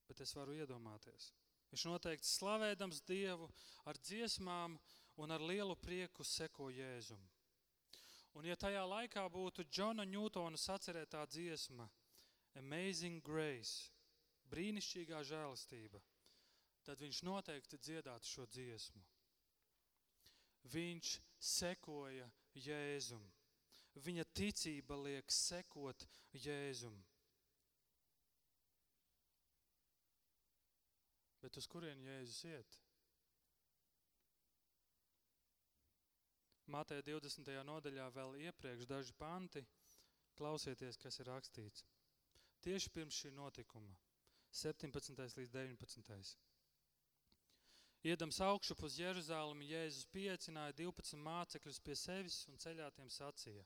bet 0.05 0.21
es 0.21 0.35
varu 0.37 0.53
iedomāties. 0.53 1.31
Viņš 1.71 1.85
noteikti 1.89 2.29
slavēdams 2.29 2.99
Dievu 3.07 3.47
ar 3.89 3.97
dziesmām 3.97 4.75
un 5.23 5.33
ar 5.33 5.41
lielu 5.41 5.73
prieku 5.81 6.27
seko 6.27 6.69
Jēzum. 6.69 7.21
Un 8.37 8.45
ja 8.45 8.55
tajā 8.55 8.83
laikā 8.85 9.23
būtu 9.31 9.65
Džona 9.71 10.05
Ņūtona 10.05 10.59
sacerētā 10.59 11.23
dziesma 11.31 11.87
Amazing 12.61 13.25
Grace, 13.25 13.89
brīnišķīgā 14.53 15.23
žēlastība, 15.31 16.03
tad 16.85 17.01
viņš 17.01 17.23
noteikti 17.25 17.81
dziedātu 17.81 18.29
šo 18.35 18.45
dziesmu. 18.53 19.01
Viņš 20.69 21.15
sekoja 21.41 22.27
Jēzum. 22.53 23.23
Viņa 24.05 24.25
ticība 24.37 24.95
liek 25.01 25.31
sekot 25.31 26.05
Jēzum. 26.33 26.95
Bet 31.41 31.57
uz 31.57 31.67
kurien 31.67 31.99
Jēzus 32.05 32.43
iet? 32.45 32.77
Mātē 36.71 37.01
20. 37.03 37.49
nodaļā 37.67 38.05
vēl 38.15 38.37
iepriekš 38.45 38.85
daži 38.87 39.15
panti, 39.17 39.63
klausieties, 40.37 40.99
kas 41.01 41.19
ir 41.19 41.27
rakstīts. 41.27 41.83
Tieši 42.61 42.93
pirms 42.93 43.17
šī 43.17 43.33
notikuma, 43.35 43.97
17. 44.53 45.17
līdz 45.41 45.51
19. 45.57 46.37
Iedams 48.01 48.39
augšup 48.41 48.79
uz 48.87 48.95
Jeruzālemi, 48.97 49.67
Jēzus 49.69 50.07
pieaicināja 50.09 50.73
12 50.73 51.19
mācekļus 51.21 51.77
pie 51.85 51.93
sevis 51.93 52.37
un 52.49 52.57
ceļā 52.57 52.87
tiem 52.95 53.09
sacīja. 53.13 53.61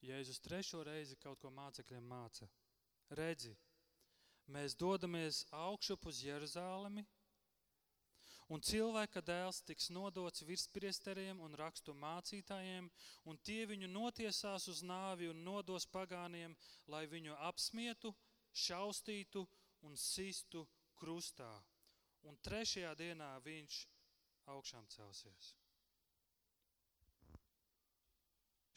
Jēzus 0.00 0.38
trešo 0.40 0.80
reizi 0.88 1.18
kaut 1.20 1.36
ko 1.42 1.50
mācekļiem 1.52 2.06
māca. 2.08 2.46
Redzi, 3.18 3.52
mēs 4.48 4.72
dodamies 4.72 5.42
augšup 5.52 6.06
uz 6.08 6.22
Jeruzālemi, 6.24 7.04
un 8.48 8.64
cilvēka 8.64 9.20
dēls 9.20 9.60
tiks 9.68 9.90
nodots 9.92 10.46
virspriesteriem 10.48 11.42
un 11.44 11.58
rakstu 11.60 11.92
mācītājiem, 11.92 12.88
un 13.28 13.40
tie 13.44 13.66
viņu 13.68 13.90
notiesās 13.92 14.70
uz 14.72 14.80
nāvi 14.80 15.28
un 15.28 15.44
nodos 15.44 15.84
pagāniem, 15.92 16.56
lai 16.88 17.04
viņu 17.04 17.36
apsmietu, 17.50 18.14
šaustītu 18.64 19.44
un 19.84 20.00
sistu 20.00 20.64
krustā 20.96 21.52
un 22.28 22.36
trešajā 22.44 22.92
dienā 22.98 23.30
viņš 23.44 23.80
augšām 24.54 24.86
celsies. 24.92 25.54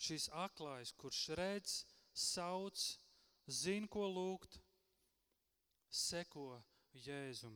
Šis 0.03 0.27
aklais, 0.35 0.91
kurš 0.99 1.21
redz, 1.39 1.83
sauc, 2.13 2.79
zina, 3.47 3.87
ko 3.87 4.07
lūgt, 4.11 4.59
seko 5.89 6.61
Jēzum 6.93 7.55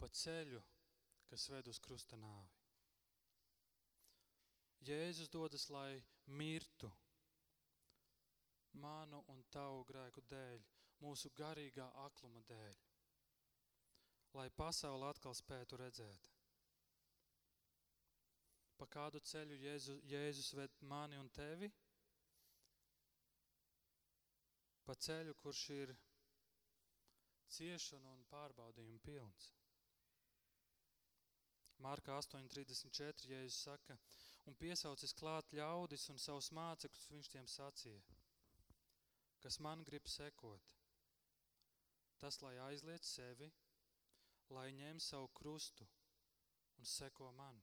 pa 0.00 0.08
ceļu, 0.08 0.60
kas 1.28 1.46
ved 1.52 1.68
uz 1.70 1.78
krusta 1.78 2.16
nāvi. 2.16 2.56
Jēzus 4.88 5.28
dodas, 5.28 5.68
lai 5.70 6.00
mirtu 6.40 6.88
manu 8.80 9.20
un 9.28 9.42
tavu 9.52 9.84
grēku 9.88 10.24
dēļ, 10.30 10.62
mūsu 11.04 11.30
garīgā 11.36 11.86
akluma 12.06 12.40
dēļ 12.48 12.78
lai 14.38 14.48
pasauli 14.56 15.08
atkal 15.08 15.34
spētu 15.34 15.78
redzēt. 15.80 16.28
Pa 18.80 18.86
kādu 18.88 19.20
ceļu 19.20 19.56
Jēzu, 19.60 19.96
Jēzus 20.08 20.54
ved 20.56 20.76
mani 20.92 21.18
un 21.20 21.28
tevi? 21.36 21.68
Pa 24.86 24.96
ceļu, 25.06 25.34
kurš 25.42 25.64
ir 25.76 25.94
ciešanu 27.56 28.14
un 28.14 28.22
pārbaudījumu 28.30 29.02
pilns. 29.04 29.50
Mārka 31.84 32.16
8.34 32.20 33.28
Jēzus 33.32 33.62
saka, 33.66 33.96
un 34.48 34.56
piesaucis 34.62 35.14
klāt 35.16 35.52
ļaudis 35.56 36.08
un 36.12 36.20
savus 36.20 36.50
mācekļus, 36.56 37.08
viņš 37.12 37.30
tiem 37.32 37.46
sacīja, 37.48 38.18
kas 39.40 39.56
man 39.64 39.84
grib 39.84 40.08
sekot, 40.08 40.74
tas, 42.20 42.40
lai 42.44 42.56
aizliet 42.68 43.04
sevi, 43.08 43.48
lai 44.56 44.70
ņem 44.74 45.00
savu 45.00 45.28
krustu 45.40 45.86
un 46.78 46.88
seko 46.88 47.30
man. 47.36 47.60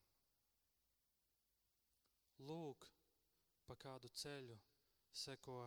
Lūk, 2.47 2.85
pa 3.67 3.75
kādu 3.75 4.09
ceļu 4.21 4.57
seko 5.23 5.57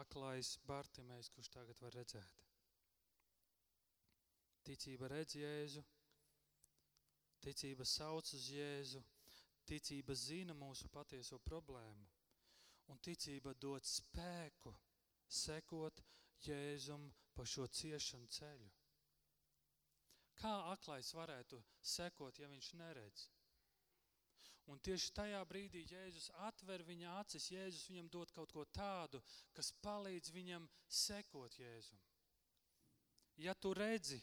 aklais 0.00 0.56
Bartimējs, 0.66 1.30
kurš 1.34 1.50
tagad 1.54 1.80
var 1.84 1.94
redzēt. 1.96 2.42
Ticība 4.66 5.08
redz 5.10 5.36
Jēzu, 5.38 5.82
ticība 7.42 7.86
sauc 7.88 8.34
uz 8.36 8.48
Jēzu, 8.54 9.02
ticība 9.66 10.14
zina 10.18 10.54
mūsu 10.54 10.90
patieso 10.92 11.38
problēmu, 11.46 12.06
un 12.92 13.02
ticība 13.02 13.54
dod 13.54 13.86
spēku 13.86 14.74
sekot 15.42 16.02
Jēzum 16.46 17.08
pa 17.34 17.46
šo 17.46 17.66
ciešanu 17.66 18.30
ceļu. 18.38 18.70
Kā 20.42 20.56
aklais 20.72 21.12
varētu 21.14 21.60
sekot, 21.86 22.38
ja 22.42 22.48
viņš 22.50 22.72
neredz? 22.80 23.28
Un 24.70 24.78
tieši 24.82 25.12
tajā 25.14 25.40
brīdī 25.46 25.82
Jēzus 25.86 26.30
atver 26.46 26.82
viņa 26.86 27.16
acis, 27.20 27.50
Jēzus 27.50 27.88
viņam 27.90 28.08
dod 28.10 28.32
kaut 28.34 28.52
ko 28.54 28.64
tādu, 28.74 29.20
kas 29.54 29.72
palīdz 29.82 30.32
viņam 30.34 30.68
sekot 30.86 31.58
Jēzum. 31.58 31.98
Ja 33.42 33.54
tu 33.54 33.72
redzi, 33.74 34.20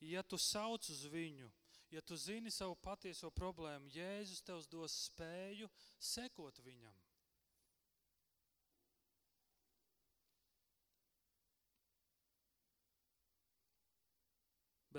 ja 0.00 0.22
tu 0.22 0.38
sauc 0.38 0.88
uz 0.92 1.04
viņu, 1.12 1.50
ja 1.90 2.00
tu 2.00 2.16
zini 2.16 2.52
savu 2.52 2.76
patieso 2.76 3.30
problēmu, 3.30 3.90
Jēzus 3.92 4.44
tev 4.44 4.64
dos 4.72 4.96
spēju 5.08 5.68
sekot 5.98 6.60
viņam. 6.64 6.96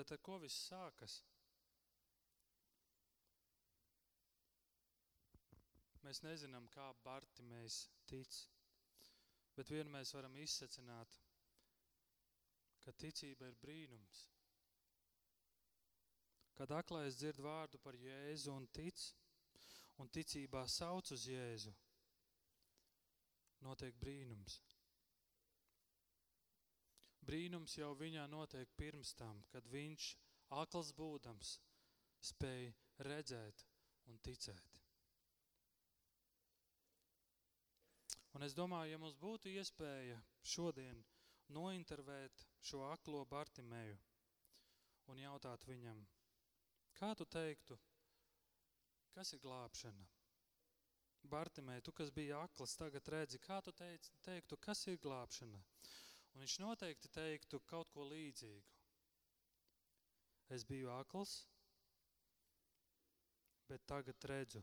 Bet 0.02 0.16
ar 0.16 0.18
ko 0.26 0.34
viss 0.42 0.56
sākas? 0.66 1.12
Mēs 6.02 6.24
nezinām, 6.26 6.64
kā 6.74 6.88
Bartimējs 7.04 7.76
tic, 8.10 8.38
bet 9.54 9.70
vienu 9.70 9.92
mēs 9.94 10.10
varam 10.16 10.34
izsacināt, 10.42 11.20
ka 12.82 12.96
ticība 13.04 13.52
ir 13.52 13.60
brīnums. 13.62 14.24
Kad 16.58 16.74
aklais 16.80 17.20
dzird 17.22 17.38
vārdu 17.46 17.78
par 17.86 17.94
Jēzu 18.02 18.56
un 18.58 18.66
tic, 18.74 19.06
un 20.02 20.10
ticībā 20.18 20.64
sauc 20.80 21.14
uz 21.14 21.30
Jēzu, 21.30 21.70
notiek 23.70 24.02
brīnums. 24.02 24.58
Brīnums 27.22 27.76
jau 27.78 27.92
viņā 27.94 28.26
notiek 28.30 28.70
pirms 28.76 29.14
tam, 29.14 29.42
kad 29.52 29.66
viņš, 29.70 30.08
akls 30.58 30.92
būdams, 30.98 31.56
spēja 32.22 32.72
redzēt 33.06 33.66
un 34.10 34.18
ticēt. 34.26 34.80
Un 38.32 38.46
es 38.46 38.54
domāju, 38.56 38.94
ja 38.94 38.98
mums 38.98 39.18
būtu 39.20 39.52
iespēja 39.52 40.16
šodien 40.54 41.02
nointervēt 41.52 42.46
šo 42.64 42.80
aklo 42.88 43.24
Bartimēju 43.28 43.98
un 45.12 45.20
jautāt 45.20 45.66
viņam, 45.68 46.00
kā 46.96 47.12
tu 47.18 47.26
teiktu, 47.28 47.76
kas 49.12 49.34
ir 49.36 49.42
glābšana? 49.44 50.08
Bartimēji, 51.32 51.84
tu, 51.86 51.92
kas 51.94 52.10
bija 52.10 52.40
akls, 52.42 52.74
tagad 52.78 53.06
redzi, 53.14 53.38
kā 53.38 53.60
tu 53.62 53.70
teici, 53.78 54.10
teiktu, 54.26 54.58
kas 54.58 54.86
ir 54.90 54.98
glābšana? 55.02 55.60
Un 56.32 56.44
viņš 56.44 56.58
noteikti 56.64 57.10
teiktu 57.12 57.60
kaut 57.68 57.90
ko 57.92 58.06
līdzīgu. 58.08 58.78
Es 60.52 60.64
biju 60.68 60.90
akls, 60.92 61.34
bet 63.68 63.84
tagad 63.88 64.24
redzu. 64.28 64.62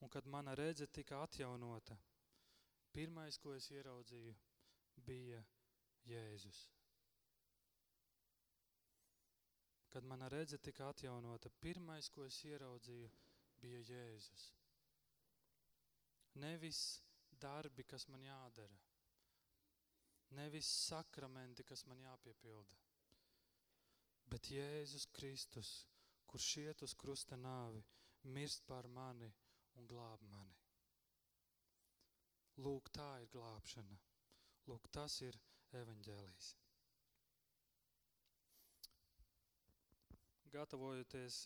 Un 0.00 0.10
kad 0.12 0.26
mana 0.26 0.54
redze 0.54 0.86
tika 0.86 1.22
atjaunota, 1.24 1.96
pirmais, 2.92 3.38
ko 3.38 3.54
es 3.56 3.70
ieraudzīju, 3.74 4.34
bija 5.06 5.40
Jēzus. 6.08 6.60
Kad 9.88 10.04
mana 10.04 10.28
redze 10.28 10.58
tika 10.58 10.90
atjaunota, 10.92 11.50
pirmais, 11.60 12.10
ko 12.14 12.26
es 12.28 12.38
ieraudzīju, 12.44 13.10
bija 13.62 13.80
Jēzus. 13.90 14.50
Nevis 16.44 16.82
darbi, 17.40 17.84
kas 17.88 18.06
man 18.12 18.22
jādara, 18.22 18.78
Nevis 20.36 20.68
sakramenti, 20.88 21.64
kas 21.64 21.86
man 21.88 22.00
jāpiepilda, 22.04 22.76
bet 24.28 24.50
Jēzus 24.52 25.06
Kristus, 25.16 25.70
kurš 26.28 26.48
iet 26.62 26.84
uz 26.84 26.94
krusta 26.94 27.36
nāvi, 27.40 27.80
mirst 28.36 28.66
par 28.68 28.88
mani 28.92 29.30
un 29.80 29.88
glāb 29.88 30.24
mani. 30.28 30.56
Lūk, 32.58 32.90
tā 32.90 33.08
ir 33.22 33.30
glābšana. 33.32 33.96
Lūk, 34.68 34.88
tas 34.92 35.20
ir 35.24 35.38
evaņģēlijs. 35.78 36.48
Gatavojoties 40.52 41.44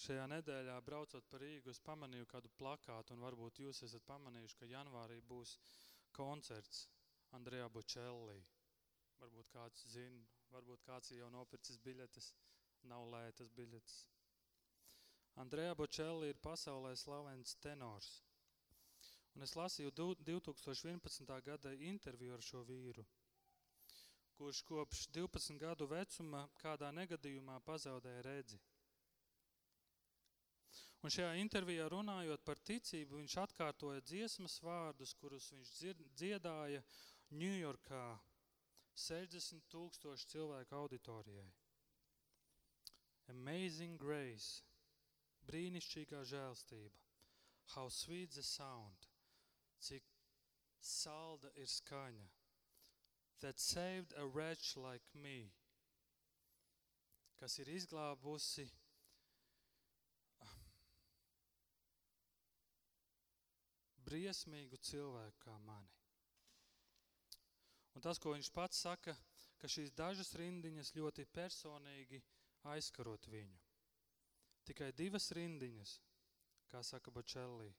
Šajā 0.00 0.22
nedēļā, 0.32 0.78
braucot 0.80 1.26
pa 1.28 1.38
Rīgu, 1.42 1.74
es 1.74 1.80
pamanīju 1.84 2.28
kādu 2.30 2.48
plakātu, 2.56 3.12
un 3.12 3.24
varbūt 3.26 3.58
jūs 3.60 3.82
esat 3.84 4.06
pamanījuši, 4.08 4.56
ka 4.56 4.68
janvārī 4.70 5.18
būs 5.28 5.58
koncerts 6.16 6.86
Andrejā 7.36 7.66
Bočellī. 7.74 8.38
Varbūt 9.20 9.50
kāds 9.52 9.84
zina, 9.92 10.22
varbūt 10.54 10.86
kāds 10.86 11.12
jau 11.12 11.28
nopircis 11.34 11.76
biļetes, 11.84 12.30
nav 12.88 13.04
lētas 13.12 13.52
biļetes. 13.58 13.98
Andrejā 15.44 15.76
Bočellī 15.76 16.32
ir 16.32 16.40
pasaulē 16.48 16.94
slavens 16.96 17.54
tenors. 17.60 18.10
Un 19.36 19.44
es 19.44 19.52
lasīju 19.54 19.92
2011. 20.00 21.36
gada 21.44 21.76
interviju 21.92 22.38
ar 22.38 22.48
šo 22.48 22.64
vīru, 22.72 23.04
kurš 24.40 24.64
kopš 24.72 25.06
12 25.20 25.60
gadu 25.60 25.92
vecuma 25.92 26.46
kādā 26.64 26.88
negadījumā 26.96 27.60
pazaudēja 27.68 28.24
redzi. 28.32 28.64
Un 31.00 31.12
šajā 31.12 31.32
intervijā 31.40 31.86
runājot 31.88 32.42
par 32.44 32.58
ticību, 32.60 33.22
viņš 33.22 33.36
atkārtoja 33.46 34.02
dziesmas 34.04 34.58
vārdus, 34.60 35.14
kurus 35.16 35.48
viņš 35.54 35.70
dziedāja 36.20 36.82
Ņujorkā 37.40 38.04
60 39.00 39.64
tūkstošu 39.72 40.28
cilvēku 40.34 40.76
auditorijai. 40.76 41.48
Amazing 43.30 43.96
grace, 44.02 44.64
brīnišķīgā 45.48 46.20
žēlstība. 46.26 47.06
How 47.74 47.88
sweet 47.88 48.34
the 48.34 48.42
sound, 48.42 49.06
cik 49.78 50.04
salda 50.82 51.52
ir 51.56 51.70
skaņa. 51.70 52.28
That 53.40 53.60
saved 53.60 54.12
a 54.18 54.26
wretch 54.26 54.76
like 54.76 55.06
me, 55.14 55.52
kas 57.40 57.56
ir 57.62 57.70
izglābusi 57.72 58.66
briesmīgu 64.10 64.78
cilvēku 64.90 65.46
kā 65.46 65.56
mani. 65.64 65.96
Un 67.94 68.04
tas, 68.04 68.18
ko 68.22 68.34
viņš 68.34 68.50
pats 68.54 68.82
saka, 68.86 69.14
ka 69.58 69.68
šīs 69.68 69.92
dažas 69.96 70.32
rindiņas 70.38 70.94
ļoti 70.96 71.26
personīgi 71.34 72.20
aizkarot 72.70 73.26
viņu. 73.32 73.58
Tikai 74.68 74.90
divas 74.96 75.30
rindiņas, 75.36 75.96
kā 76.70 76.82
saka 76.86 77.10
Bočellī, 77.10 77.70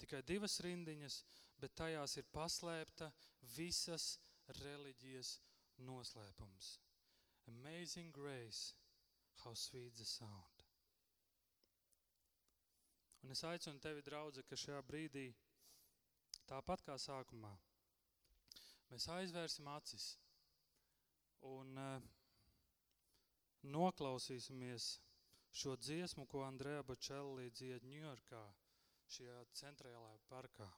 tikai 0.00 0.22
divas 0.26 0.58
rindiņas, 0.64 1.20
bet 1.60 1.76
tajās 1.78 2.16
ir 2.18 2.28
paslēpta 2.34 3.10
visas 3.56 4.16
reliģijas 4.60 5.36
noslēpums. 5.86 6.78
Amazing 7.48 8.12
grace, 8.12 8.74
how 9.44 9.54
sweet 9.54 9.94
the 9.96 10.04
sound. 10.04 10.64
Un 13.22 13.30
es 13.34 13.44
aicinu 13.44 13.80
tevi, 13.80 14.02
draudze, 14.04 14.42
ka 14.48 14.56
šajā 14.56 14.80
brīdī, 14.88 15.28
tāpat 16.50 16.82
kā 16.86 16.96
sākumā, 16.98 17.50
mēs 18.90 19.06
aizvērsim 19.14 19.68
acis 19.70 20.06
un 21.46 21.78
uh, 21.78 22.08
noklausīsimies 23.62 24.96
šo 25.52 25.76
dziesmu, 25.76 26.26
ko 26.30 26.42
Andrejā 26.46 26.82
Bočelli 26.86 27.50
dzied 27.54 27.86
Ņujorkā, 27.86 28.42
šajā 29.10 29.38
centrālajā 29.60 30.18
parkā. 30.30 30.68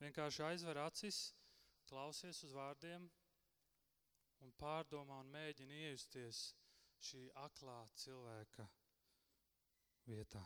Vienkārši 0.00 0.44
aizver 0.48 0.80
acis, 0.84 1.20
klausies 1.88 2.42
uz 2.46 2.52
vārdiem 2.56 3.08
un 4.44 4.52
pārdomā 4.60 5.20
un 5.24 5.32
mēģina 5.36 5.80
iejusties 5.86 6.44
šī 7.04 7.24
aklā 7.46 7.78
cilvēka 8.04 8.68
vietā. 10.08 10.44